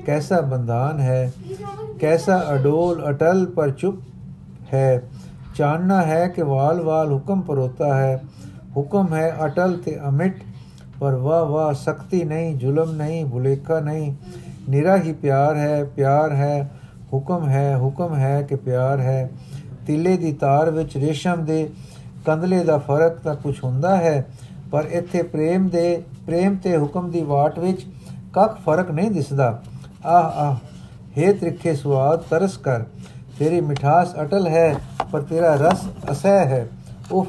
[0.06, 1.18] कैसा बंधान है
[2.00, 4.00] कैसा अडोल अटल पर चुप
[4.73, 4.88] है
[5.56, 8.16] जानना है कि वाल वाल हुक्म पर होता है
[8.76, 10.41] हुक्म है अटल ते अमिट
[11.00, 14.06] पर वाह वाह सख्ती नहीं जुलम नहीं भुलेखा नहीं
[14.68, 16.54] निरा ही प्यार है प्यार है
[17.12, 19.20] हुक्म है हुक्म है कि प्यार है
[19.87, 21.68] ਤਿੱਲੇ ਦੀ ਤਾਰ ਵਿੱਚ ਰੇਸ਼ਮ ਦੇ
[22.26, 24.25] ਕੰਦਲੇ ਦਾ ਫਰਕ ਤਾਂ ਕੁਝ ਹੁੰਦਾ ਹੈ
[24.73, 27.87] ਪਰ ਇੱਥੇ ਪ੍ਰੇਮ ਦੇ ਪ੍ਰੇਮ ਤੇ ਹੁਕਮ ਦੀ ਵਾਟ ਵਿੱਚ
[28.35, 29.47] ਕੱਖ ਫਰਕ ਨਹੀਂ ਦਿਸਦਾ
[30.06, 30.56] ਆਹ ਆਹ
[31.16, 32.85] हे ਤ੍ਰਿਖੇ ਸਵਾਦ ਤਰਸ ਕਰ
[33.38, 34.68] ਤੇਰੀ ਮਿਠਾਸ ਅਟਲ ਹੈ
[35.12, 36.66] ਪਰ ਤੇਰਾ ਰਸ ਅਸਹਿ ਹੈ
[37.12, 37.26] ਉਫ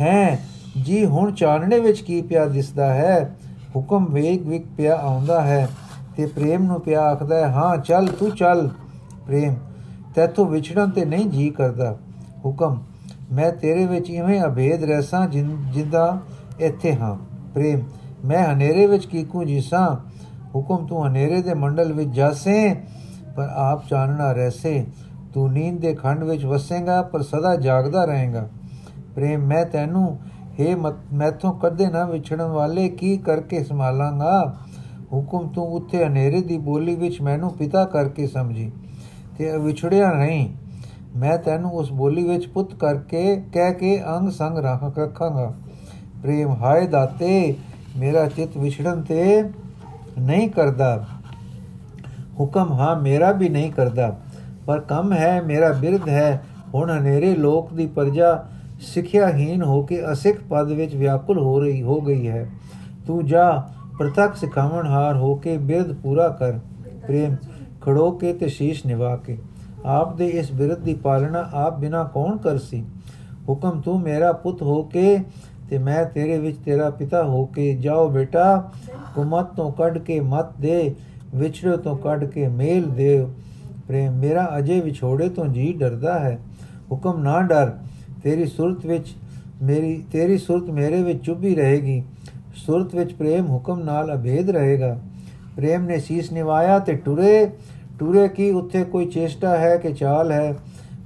[0.00, 0.38] ਹੈ
[0.85, 3.35] ਜੀ, ਹੁਣ ਚਾਨਣੇ ਵਿੱਚ ਕੀ ਪਿਆ ਦਿਸਦਾ ਹੈ?
[3.75, 5.69] ਹੁਕਮ ਵੇਗ ਵਿਕ ਪਿਆ ਆਉਂਦਾ ਹੈ
[6.17, 8.69] ਤੇ ਪ੍ਰੇਮ ਨੂੰ ਪਿਆ ਆਖਦਾ ਹੈ, ਹਾਂ, ਚੱਲ, ਤੂੰ ਚੱਲ।
[9.27, 9.55] ਪ੍ਰੇਮ,
[10.15, 11.97] ਤੈਥੋਂ ਵਿਛੜਨ ਤੇ ਨਹੀਂ ਜੀ ਕਰਦਾ।
[12.45, 12.83] ਹੁਕਮ,
[13.31, 16.19] ਮੈਂ ਤੇਰੇ ਵਿੱਚ ਇਵੇਂ ਅਭੇਦ ਰਹਿਸਾਂ ਜਿੰਦਾ
[16.59, 17.17] ਇੱਥੇ ਹਾਂ।
[17.53, 17.79] ਪ੍ਰੇਮ,
[18.25, 19.95] ਮੈਂ ਹਨੇਰੇ ਵਿੱਚ ਕੀਕੂ ਜਿਸਾਂ?
[20.55, 22.75] ਹੁਕਮ, ਤੂੰ ਹਨੇਰੇ ਦੇ ਮੰਡਲ ਵਿੱਚ ਜਾਸੇ,
[23.35, 24.85] ਪਰ ਆਪ ਚਾਨਣਾ ਰਹਿਸੇ।
[25.33, 28.49] ਤੂੰ ਨੀਂਦ ਦੇ ਖੰਡ ਵਿੱਚ ਵਸੇਗਾ, ਪਰ ਸਦਾ ਜਾਗਦਾ ਰਹੇਗਾ।
[29.15, 30.19] ਪ੍ਰੇਮ, ਮੈਂ ਤੈਨੂੰ
[30.59, 30.75] हे
[31.13, 34.55] ਮੈਥੋਂ ਕਦੇ ਨਾ ਵਿਛੜਨ ਵਾਲੇ ਕੀ ਕਰਕੇ ਸੰਭਾਲਾਂਗਾ?
[35.13, 38.71] ਹੁਕਮ ਤੂੰ ਉੱਥੇ ਹਨੇਰੇ ਦੀ ਬੋਲੀ ਵਿੱਚ ਮੈਨੂੰ ਪਿਤਾ ਕਰਕੇ ਸਮਝੀ
[39.37, 40.49] ਤੇ ਵਿਛੜਿਆ ਨਹੀਂ।
[41.17, 45.53] ਮੈਂ ਤੈਨੂੰ ਉਸ ਬੋਲੀ ਵਿੱਚ ਪੁੱਤ ਕਰਕੇ ਕਹਿ ਕੇ ਅੰਗ ਸੰਗ ਰੱਖ, ਰੱਖਾਂਗਾ।
[46.23, 47.55] ਪ੍ਰੇਮ ਹਾਏ ਦਾਤੇ,
[47.97, 49.43] ਮੇਰਾ ਚਿਤ ਵਿਛੜਨ ਤੇ
[50.19, 51.05] ਨਹੀਂ ਕਰਦਾ।
[52.39, 54.15] ਹੁਕਮ ਹਾਂ, ਮੇਰਾ ਵੀ ਨਹੀਂ ਕਰਦਾ,
[54.65, 58.43] ਪਰ ਕੰਮ ਹੈ, ਮੇਰਾ ਬਿਰਧ ਹੈ। ਹੁਣ ਹਨੇਰੇ ਲੋਕ ਦੀ ਪਰਜਾ
[58.79, 62.49] ਸਿੱਖਿਆਹੀਨ ਹੋ ਕੇ ਅਸਿੱਖ ਪਦ ਵਿੱਚ ਵਿਆਕੁਲ ਹੋ ਰਹੀ, ਹੋ ਗਈ ਹੈ।
[63.07, 63.69] ਤੂੰ ਜਾ,
[63.99, 66.59] ਪ੍ਰਤੱਖ ਸਿਖਾਵਣ ਹਾਰ ਹੋ ਕੇ ਬਿਰਧ ਪੂਰਾ ਕਰ।
[67.07, 67.35] ਪ੍ਰੇਮ,
[67.81, 69.37] ਖੜੋ ਕੇ ਤੇ ਸ਼ੀਸ਼ ਨਿਵਾ ਕੇ।
[69.85, 72.83] ਆਪ ਦੇ ਇਸ ਬਿਰਧ ਦੀ ਪਾਲਣਾ ਆਪ ਬਿਨਾ ਕੌਣ ਕਰ ਸੀ
[73.49, 75.17] ਹੁਕਮ ਤੂੰ ਮੇਰਾ ਪੁੱਤ ਹੋ ਕੇ
[75.69, 78.71] ਤੇ ਮੈਂ ਤੇਰੇ ਵਿੱਚ ਤੇਰਾ ਪਿਤਾ ਹੋ ਕੇ। ਜਾਓ ਬੇਟਾ,
[79.15, 80.95] ਕੁਮਤ ਤੋਂ ਕੱਢ ਕੇ ਮਤ ਦੇ,
[81.35, 83.27] ਵਿਛੜੋ ਤੋਂ ਕੱਢ ਕੇ ਮੇਲ ਦੇ।
[83.87, 86.39] ਪ੍ਰੇਮ, ਮੇਰਾ ਅਜੇ ਵਿਛੋੜੇ ਤੋਂ ਜੀ ਡਰਦਾ ਹੈ।
[86.91, 87.71] ਹੁਕਮ ਨਾ ਡਰ।
[88.23, 89.15] ਤੇਰੀ ਸੁਰਤ ਵਿੱਚ
[89.63, 92.03] ਮੇਰੀ, ਤੇਰੀ ਸੁਰਤ ਮੇਰੇ ਵਿੱਚ ਚੁੱਭੀ ਰਹੇਗੀ।
[92.55, 94.99] ਸੁਰਤ ਵਿੱਚ ਪ੍ਰੇਮ ਹੁਕਮ ਨਾਲ ਅਭੇਦ ਰਹੇਗਾ।
[95.55, 97.49] ਪ੍ਰੇਮ ਨੇ ਸੀਸ ਨਿਵਾਇਆ ਤੇ ਟੁਰੇ।
[97.99, 98.51] ਟੁਰੇ ਕੀ?
[98.51, 100.55] ਉੱਥੇ ਕੋਈ ਚੇਸ਼ਟਾ ਹੈ ਕਿ ਚਾਲ ਹੈ?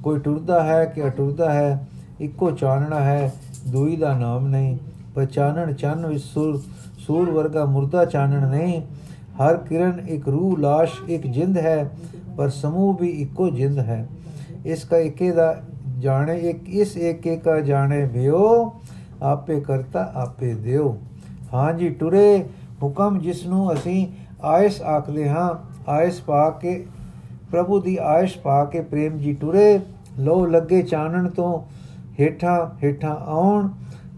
[0.03, 1.87] ਕੋਈ ਟੁਰਦਾ ਹੈ ਕਿ ਅਟੁਰਦਾ ਹੈ?
[2.19, 3.33] ਇੱਕੋ ਚਾਨਣਾ ਹੈ,
[3.67, 4.77] ਦੂਈ ਦਾ ਨਾਮ ਨਹੀਂ।
[5.15, 6.61] ਪਰ ਚਾਨਣ ਚੰਨ ਵਿੱਚ ਸੁਰ,
[6.97, 8.81] ਸੂਰ ਵਰਗਾ ਮੁਰਦਾ ਚਾਨਣ ਨਹੀਂ।
[9.13, 11.89] ਹਰ ਕਿਰਨ ਇੱਕ ਰੂਹ, ਲਾਸ਼ ਇੱਕ ਜਿੰਦ ਹੈ,
[12.37, 14.07] ਪਰ ਸਮੂਹ ਵੀ ਇੱਕੋ ਜਿੰਦ ਹੈ।
[14.65, 15.61] ਇਸ ਕਾ ਇਕੇ ਦਾ
[16.03, 18.73] ਜਾਣੇ, ਇੱਕ ਇਸ ਏਕੇ ਕਾ ਜਾਣੇ ਭਿਓ
[19.23, 20.95] ਆਪੇ ਕਰਤਾ ਆਪੇ ਦਿਓ।
[21.53, 22.43] ਹਾਂਜੀ ਟੁਰੇ,
[22.83, 24.07] ਹੁਕਮ ਜਿਸ ਨੂੰ ਅਸੀਂ
[24.43, 25.49] ਆਇਸ ਆਖਦੇ ਹਾਂ,
[25.87, 26.85] ਆਇਸ ਪਾ ਕੇ,
[27.51, 29.79] ਪ੍ਰਭੂ ਦੀ ਆਇਸ਼ ਪਾ ਕੇ ਪ੍ਰੇਮ ਜੀ ਟੁਰੇ
[30.19, 31.61] ਲੋ ਲੱਗੇ ਚਾਨਣ ਤੋਂ
[32.19, 33.69] ਹੇਠਾਂ ਹੇਠਾਂ ਆਉਣ,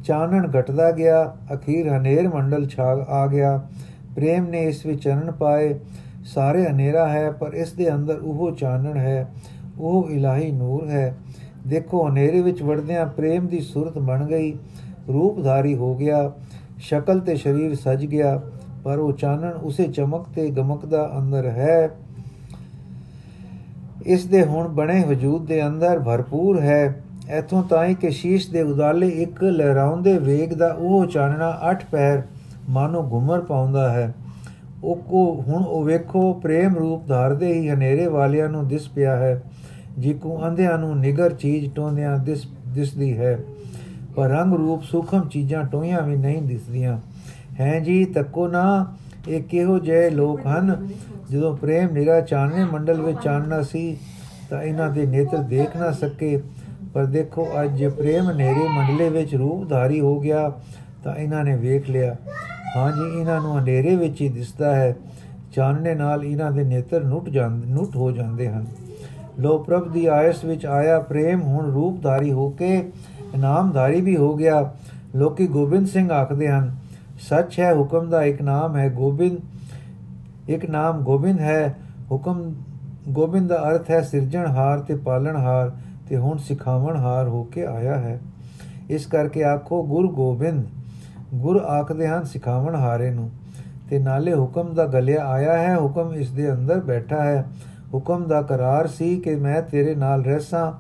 [0.04, 3.58] ਚਾਨਣ ਘਟਦਾ ਗਿਆ, ਅਖੀਰ ਹਨੇਰ ਮੰਡਲ ਛਾ ਆ ਗਿਆ।
[4.16, 5.74] ਪ੍ਰੇਮ ਨੇ ਇਸ ਵਿੱਚ ਚਰਨ ਪਾਏ,
[6.26, 9.28] ਸਾਰੇ ਹਨੇਰਾ ਹੈ, ਪਰ ਇਸ ਦੇ ਅੰਦਰ ਉਹ ਚਾਨਣ ਹੈ,
[9.80, 11.16] ਉਹ ਇਲਾਹੀ ਨੂਰ ਹੈ।
[11.68, 14.54] ਦੇਖੋ, ਹਨੇਰੇ ਵਿੱਚ ਵੜਦਿਆਂ ਪ੍ਰੇਮ ਦੀ ਸੂਰਤ ਬਣ ਗਈ,
[15.14, 16.32] ਰੂਪਧਾਰੀ ਹੋ ਗਿਆ,
[16.78, 18.42] ਸ਼ਕਲ ਤੇ ਸਰੀਰ ਸਜ ਗਿਆ,
[18.84, 21.90] ਪਰ ਉਹ ਚਾਨਣ ਉਸੇ ਚਮਕ ਤੇ ਗਮਕ ਦਾ ਅੰਦਰ ਹੈ।
[24.06, 27.04] ਇਸ ਦੇ ਹੁਣ ਬਣੇ ਵਜੂਦ ਦੇ ਅੰਦਰ ਭਰਪੂਰ ਹੈ।
[27.38, 32.24] ਇਥੋਂ ਤਾਈਂ ਕਿ ਸ਼ੀਸ਼ ਦੇ ਉਦਾਲੇ ਇੱਕ ਲਹਿਰਾਉਂਦੇ ਵੇਗ ਦਾ ਉਹ ਚਾਨਣਾ ਅੱਠ ਪੈਰ
[32.70, 34.14] ਮਾਨੋ ਘੁਮਰ ਪਾਉਂਦਾ ਹੈ।
[34.84, 39.44] ਉਹ ਕੋ ਹੁਣ ਉਹ ਵੇਖੋ, ਪ੍ਰੇਮ ਰੂਪ ਧਾਰਦੇ ਹੀ ਹਨੇਰੇ ਵਾਲਿਆਂ ਨੂੰ ਦਿਸ ਪਿਆ ਹੈ।
[39.98, 43.38] ਜਿਕੂ ਅੰਧਿਆਂ ਨੂੰ ਨਿਗਰ ਚੀਜ਼ ਟੋਂਦਿਆਂ ਦਿਸ ਦਿਸਦੀ ਹੈ
[44.16, 46.98] ਪਰ ਰੰਗ ਰੂਪ ਸੂਖਮ ਚੀਜ਼ਾਂ ਟੋਈਆਂ ਵੀ ਨਹੀਂ ਦਿਸਦੀਆਂ
[47.60, 48.66] ਹੈ ਜੀ ਤੱਕੋ ਨਾ
[49.28, 50.88] ਇਹ ਕਿਹੋ ਜਿਹੇ ਲੋਕ ਹਨ
[51.32, 53.98] ਜਦੋਂ ਪ੍ਰੇਮ ਨਿਰਾ ਚਾਨਣੇ ਮੰਡਲ ਵਿੱਚ ਚਾਨਣਾ ਸੀ
[54.50, 56.40] ਤਾਂ ਇਹਨਾਂ ਦੇ ਨੇਤਰ ਦੇਖ ਨਾ ਸਕੇ
[56.94, 60.50] ਪਰ ਦੇਖੋ ਅੱਜ ਜੇ ਪ੍ਰੇਮ ਨੇਰੇ ਮੰਡਲੇ ਵਿੱਚ ਰੂਪ ਧਾਰੀ ਹੋ ਗਿਆ
[61.04, 62.16] ਤਾਂ ਇਹਨਾਂ ਨੇ ਵੇਖ ਲਿਆ
[62.76, 64.96] ਹਾਂਜੀ ਇਹਨਾਂ ਨੂੰ ਹਨੇਰੇ ਵਿੱਚ ਹੀ ਦਿਸਦਾ ਹੈ
[65.52, 68.66] ਚਾਨਣੇ ਨਾਲ ਇਹਨਾਂ ਦੇ ਨੇਤਰ ਨੁੱਟ ਜਾਂਦੇ ਨੁੱਟ ਹੋ ਜਾਂਦੇ ਹਨ
[69.40, 72.92] ਲੋ ਪ੍ਰਭ ਦੀ ਆਇਸ ਵਿੱਚ ਆਇਆ ਪ੍ਰੇਮ, ਹੁਣ ਰੂਪਧਾਰੀ ਹੋ ਕੇ
[73.36, 74.74] ਇਨਾਮਧਾਰੀ ਵੀ ਹੋ ਗਿਆ।
[75.16, 76.76] ਲੋਕੀ ਗੋਬਿੰਦ ਸਿੰਘ ਆਖਦੇ ਹਨ,
[77.30, 79.40] ਸੱਚ ਹੈ, ਹੁਕਮ ਦਾ ਇੱਕ ਨਾਮ ਹੈ ਗੋਬਿੰਦ,
[80.50, 81.78] ਇੱਕ ਨਾਮ ਗੋਬਿੰਦ ਹੈ।
[82.12, 82.54] ਹੁਕਮ
[83.10, 85.72] ਗੋਬਿੰਦ ਦਾ ਅਰਥ ਹੈ ਸਿਰਜਣਹਾਰ ਤੇ ਪਾਲਣਹਾਰ
[86.10, 88.20] ਤੇ ਹੁਣ ਸਿਖਾਵਣਹਾਰ ਹੋ ਕੇ ਆਇਆ ਹੈ।
[88.90, 90.64] ਇਸ ਕਰਕੇ ਆਖੋ, ਗੁਰ ਗੋਬਿੰਦ,
[91.34, 93.30] ਗੁਰ ਆਖਦੇ ਹਨ ਸਿਖਾਵਣਹਾਰੇ ਨੂੰ,
[93.90, 97.46] ਤੇ ਨਾਲੇ ਹੁਕਮ ਦਾ ਗਲਿਆ ਆਇਆ ਹੈ, ਹੁਕਮ ਇਸ ਦੇ ਅੰਦਰ ਬੈਠਾ ਹੈ।
[97.94, 100.72] ਹੁਕਮ ਦਾ ਕਰਾਰ ਸੀ ਕਿ ਮੈਂ ਤੇਰੇ ਨਾਲ ਰਹਿਸਾਂ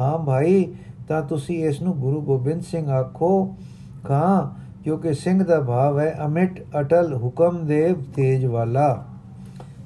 [0.00, 0.74] ਹਾਂ ਭਾਈ,
[1.08, 3.56] ਤਾਂ ਤੁਸੀਂ ਇਸ ਨੂੰ ਗੁਰੂ ਗੋਬਿੰਦ ਸਿੰਘ ਆਖੋ
[4.04, 9.04] ਕਾ ਕਿਉਂਕਿ ਸਿੰਘ ਦਾ ਭਾਵ ਹੈ ਅਮਿਟ ਅਟਲ ਹੁਕਮ ਦੇ ਤੇਜ ਵਾਲਾ।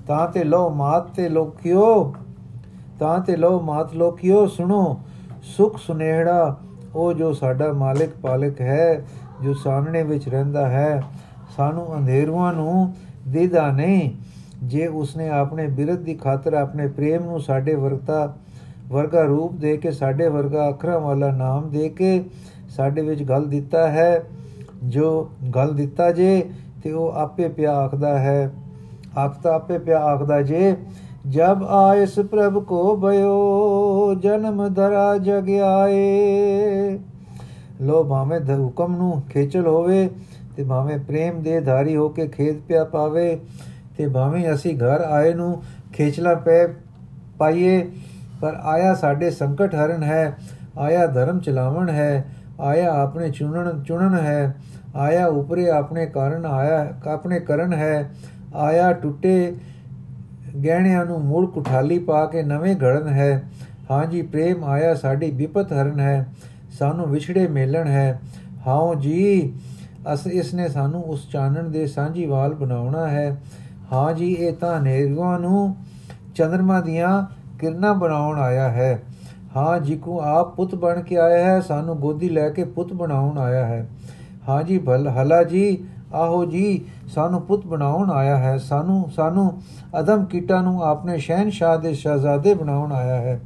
[0.07, 2.15] ਤਾਂ ਤੇ ਲੋ ਮਾਤ ਤੇ ਲੋਕਿਓ,
[3.01, 5.01] ਤਾਂ ਤੇ ਲੋ ਮਾਤ ਲੋਕਿਓ, ਸੁਣੋ,
[5.43, 6.57] ਸੁਖ ਸੁਨੇਹੜਾ
[6.95, 9.05] ਉਹ ਜੋ ਸਾਡਾ ਮਾਲਿਕ ਪਾਲਕ ਹੈ,
[9.43, 11.03] ਜੋ ਸਾਹਮਣੇ ਵਿੱਚ ਰਹਿੰਦਾ ਹੈ,
[11.57, 12.95] ਸਾਨੂੰ ਅੰਧੇਰੂਆਂ ਨੂੰ
[13.29, 14.11] ਦੀਦਾ ਨਹੀਂ।
[14.63, 18.37] ਜੇ ਉਸਨੇ ਆਪਣੇ ਬਿਰਧ ਦੀ ਖਾਤਰ ਆਪਣੇ ਪ੍ਰੇਮ ਨੂੰ ਸਾਡੇ ਵਰਤਾ,
[18.89, 22.25] ਵਰਗਾ ਰੂਪ ਦੇ ਕੇ, ਸਾਡੇ ਵਰਗਾ ਅੱਖਰਾਂ ਵਾਲਾ ਨਾਮ ਦੇ ਕੇ
[22.77, 24.25] ਸਾਡੇ ਵਿੱਚ ਗੱਲ ਦਿੱਤਾ ਹੈ,
[24.85, 26.45] ਜੋ ਗੱਲ ਦਿੱਤਾ ਜੇ,
[26.83, 28.53] ਤੇ ਉਹ ਆਪੇ ਪਿਆ ਆਖਦਾ ਹੈ।
[29.19, 30.77] ਆਖਦਾ ਆਪੇ ਪਿਆ ਆਖਦਾ ਜੇ,
[31.29, 36.99] ਜਬ ਆਇਸ ਪ੍ਰਭ ਕੋ ਭਇਓ ਜਨਮ ਧਰਾ ਜਗ ਆਏ।
[37.81, 40.11] ਲੋ ਭਾਵੇਂ ਦ ਹੁਕਮ ਨੂੰ ਖੇਚਲ ਹੋਵੇ
[40.57, 43.39] ਤੇ ਭਾਵੇਂ ਪ੍ਰੇਮ ਦੇ ਧਾਰੀ ਹੋ ਕੇ ਖੇਤ ਪਿਆ ਪਾਵੇ
[44.03, 45.63] ਕਿ ਭਾਵੇਂ ਅਸੀਂ ਘਰ ਆਏ ਨੂੰ
[45.93, 46.67] ਖੇਚਲਾ ਪੈ
[47.39, 47.91] ਪਾਈਏ,
[48.41, 50.37] ਪਰ ਆਇਆ ਸਾਡੇ ਸੰਕਟ ਹਰਨ ਹੈ,
[50.79, 52.25] ਆਇਆ ਧਰਮ ਚਲਾਵਣ ਹੈ,
[52.61, 54.55] ਆਇਆ ਆਪਣੇ ਚੁਣਨ ਚੁਣਨ ਹੈ,
[54.97, 58.11] ਆਇਆ ਉਪਰੇ ਆਪਣੇ ਕਾਰਨ ਆਇਆ, ਆਪਣੇ ਕਰਨ ਹੈ,
[58.55, 59.55] ਆਇਆ ਟੁੱਟੇ
[60.57, 63.43] ਗਹਿਣਿਆਂ ਨੂੰ ਮੂੜ ਕੁਠਾਲੀ ਪਾ ਕੇ ਨਵੇਂ ਘੜਨ ਹੈ
[63.91, 66.27] ਹਾਂਜੀ ਪ੍ਰੇਮ ਆਇਆ ਸਾਡੀ ਵਿਪਤ ਹਰਨ ਹੈ,
[66.79, 68.21] ਸਾਨੂੰ ਵਿਛੜੇ ਮੇਲਣ ਹੈ
[68.67, 69.53] ਹਾਉ ਜੀ,
[70.13, 73.37] ਅਸ ਇਸ ਨੇ ਸਾਨੂੰ ਉਸ ਚਾਨਣ ਦੇ ਸਾਂਝੀਵਾਲ ਬਣਾਉਣਾ ਹੈ
[73.93, 75.77] ਹਾਂ ਜੀ, ਇਹ ਤਾਂ ਨੇਰਗੋਂ ਨੂੰ
[76.35, 77.27] ਚੰ드ਰਮਾ ਦੀਆਂ
[77.59, 79.03] ਕਿਰਨਾਂ ਬਣਾਉਣ ਆਇਆ ਹੈ।
[79.57, 83.39] ਹਾਂ ਜੀ, ਕੋ ਆਪ ਪੁੱਤ ਬਣ ਕੇ ਆਇਆ ਹੈ, ਸਾਨੂੰ ਗੋਦੀ ਲੈ ਕੇ ਪੁੱਤ ਬਣਾਉਣ
[83.39, 83.89] ਆਇਆ ਹੈ।
[84.49, 89.63] ਹਾਂ ਜੀ, ਭਲ, ਹਲਾ ਜੀ, ਆਹੋ ਜੀ, ਸਾਨੂੰ ਪੁੱਤ ਬਣਾਉਣ ਆਇਆ ਹੈ। ਸਾਨੂੰ ਸਾਨੂੰ
[90.01, 93.41] ਅਦਮ ਕੀਟਾ ਨੂੰ ਆਪਣੇ ਸ਼ਹਿਨशाह ਦੇ ਸ਼ਹਜ਼ਾਦੇ ਬਣਾਉਣ ਆਇਆ ਹੈ।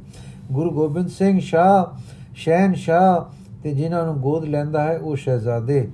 [0.51, 1.99] ਗੁਰੂ ਗੋਬਿੰਦ ਸਿੰਘ ਸ਼ਾਹ
[2.35, 5.91] ਸ਼ਹਿਨशाह ਤੇ ਜਿਨ੍ਹਾਂ ਨੂੰ ਗੋਦ ਲੈਂਦਾ ਹੈ, ਉਹ ਸ਼ਹਜ਼ਾਦੇ।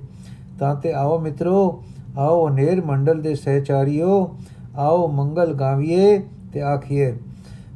[0.58, 1.82] ਤਾਂ ਤੇ ਆਓ ਮਿੱਤਰੋ
[2.16, 4.28] ਆਓ ਨੇਰ ਮੰਡਲ ਦੇ ਸਹਿਚਾਰੀਓ,
[4.76, 6.18] ਆਓ ਮੰਗਲ ਗਾਵੀਏ
[6.52, 7.14] ਤੇ ਆਖੀਏ,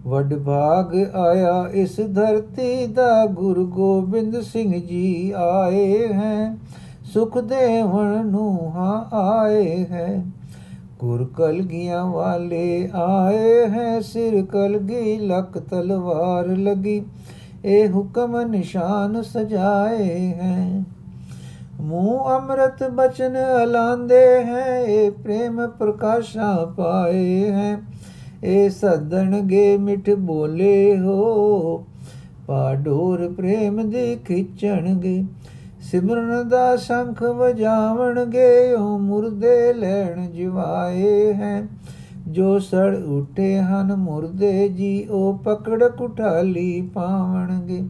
[0.07, 6.57] ਵੱਡ ਭਾਗ ਆਇਆ ਇਸ ਧਰਤੀ ਦਾ, ਗੁਰੂ ਗੋਬਿੰਦ ਸਿੰਘ ਜੀ ਆਏ ਹੈ,
[7.13, 10.23] ਸੁਖ ਦੇਵਨ ਨੂੰ ਹਾਂ ਆਏ ਹੈ,
[11.01, 17.03] ਗੁਰ ਕਲਗੀਆਂ ਵਾਲੇ ਆਏ ਹੈ, ਸਿਰ ਕਲਗੀ, ਲਕ ਤਲਵਾਰ ਲਗੀ,
[17.65, 20.85] ਇਹ ਹੁਕਮ ਨਿਸ਼ਾਨ ਸਜਾਏ ਹੈ।
[21.81, 27.81] ਮੂੰਹ ਅੰਮ੍ਰਿਤ ਬਚਨ ਅਲਾਂਦੇ ਹੈ, ਇਹ ਪ੍ਰੇਮ ਪ੍ਰਕਾਸ਼ਾ ਪਾਏ ਹੈ।
[28.45, 31.87] ਇਹ ਸਦਣਗੇ ਮਿੱਠ ਬੋਲੇ ਹੋ,
[32.47, 35.25] ਪਾਡੋਰ ਪ੍ਰੇਮ ਦੇ ਖਿੱਚਣਗੇ।
[35.81, 41.67] ਸਿਮਰਨ ਦਾ ਸ਼ੰਖ ਵਜਾਵਣਗੇ, ਉਹ ਮੁਰਦੇ ਲੈਣ ਜਿਵਾਏ ਹੈ।
[42.29, 47.83] ਜੋ ਸੜ ਉਠੇ ਹਨ ਮੁਰਦੇ ਜੀ, ਉਹ ਪਕੜ ਕੁਠਾਲੀ ਪਾਵਣਗੇ।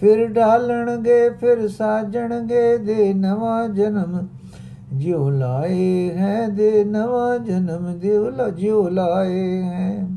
[0.00, 4.28] ਫਿਰ ਢਾਲਣਗੇ, ਫਿਰ ਸਾਜਣਗੇ ਦੇ ਨਵਾਂ ਜਨਮ।
[4.92, 10.08] ਜਿਉ ਲਾਏ ਹੈ ਦੇ ਨਵਾਂ ਜਨਮ, ਦਿਉ ਜਿਉ ਲਾਏ ਹੈ।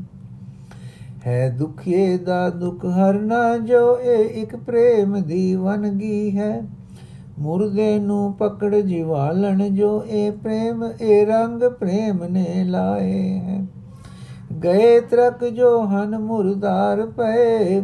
[1.26, 6.62] ਹੈ ਦੁਖੇ ਦਾ ਦੁਖ ਹਰਨਾ ਜੋ ਇਹ ਇੱਕ ਪ੍ਰੇਮ ਦੀ ਵਨਗੀ ਹੈ।
[7.38, 13.66] ਮੁਰਦੇ ਨੂੰ ਪਕੜ ਜਿਵਾਲਣ ਜੋ, ਇਹ ਪ੍ਰੇਮ, ਇਹ ਰੰਗ ਪ੍ਰੇਮ ਨੇ ਲਾਏ ਹੈ।
[14.64, 17.82] ਗਏ ਤਰਕ ਜੋ ਹਨ ਮੁਰਦਾਰ ਪਏ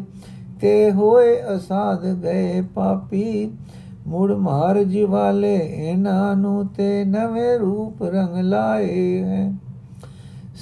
[0.61, 3.51] ਤੇ ਹੋਏ ਅਸਾਧ ਗਏ ਪਾਪੀ।
[4.07, 9.53] ਮੁੜ ਮਾਰ ਜਿਵਾਲੇ ਇਹਨਾਂ ਨੂੰ ਤੇ ਨਵੇਂ ਰੂਪ ਰੰਗ ਲਾਏ ਹੈ।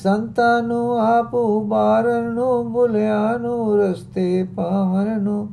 [0.03, 5.49] ਸੰਤਾਂ ਨੂੰ ਆਪ ਉਬਾਰਨ ਨੂੰ, ਬੁਲਿਆਂ ਨੂੰ, ਰਸਤੇ ਪਾਵਨ ਨੂੰ,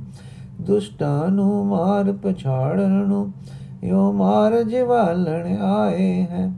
[0.61, 3.31] ਦੁਸ਼ਟਾਂ ਨੂੰ ਮਾਰ ਪਛਾੜਨ ਨੂੰ
[3.83, 6.53] ਯੋ ਮਾਰ ਜਿਵਾਲਣ ਆਏ ਹੈ।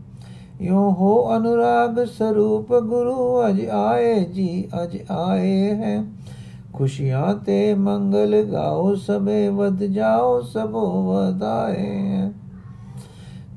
[0.61, 6.03] ਯੋ ਹੋ ਅਨੁਰਾਗ ਸਰੂਪ ਗੁਰੂ ਅਜ ਆਏ ਜੀ ਅਜ ਆਏ ਹੈ।
[6.77, 12.29] ਖੁਸ਼ੀਆਂ ਤੇ ਮੰਗਲ ਗਾਓ ਸਭੇ ਵਧ ਜਾਓ ਸਭੋ ਵਧਾਏ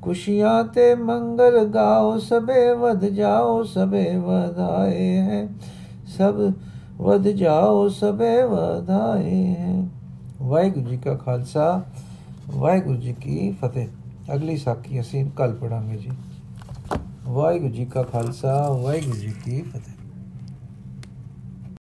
[0.01, 5.47] ਖੁਸ਼ੀਆਂ ਤੇ ਮੰਗਲ ਗਾਓ ਸਭੇ ਵਧ ਜਾਓ ਸਭੇ ਵਧਾਏ ਹੈ
[6.17, 6.41] ਸਭ
[7.01, 9.75] ਵਧ ਜਾਓ ਸਭੇ ਵਧਾਏ ਹੈ
[10.41, 11.81] ਵਾਹਿਗੁਰੂ ਜੀ ਕਾ ਖਾਲਸਾ
[12.47, 13.87] ਵਾਹਿਗੁਰੂ ਜੀ ਕੀ ਫਤਿਹ
[14.33, 16.11] ਅਗਲੀ ਸਾਖੀ ਅਸੀਂ ਕੱਲ ਪੜਾਂਗੇ ਜੀ
[17.27, 20.00] ਵਾਹਿਗੁਰੂ ਜੀ ਕਾ ਖਾਲਸਾ ਵਾਹਿਗੁਰੂ ਜੀ ਕੀ ਫਤਿਹ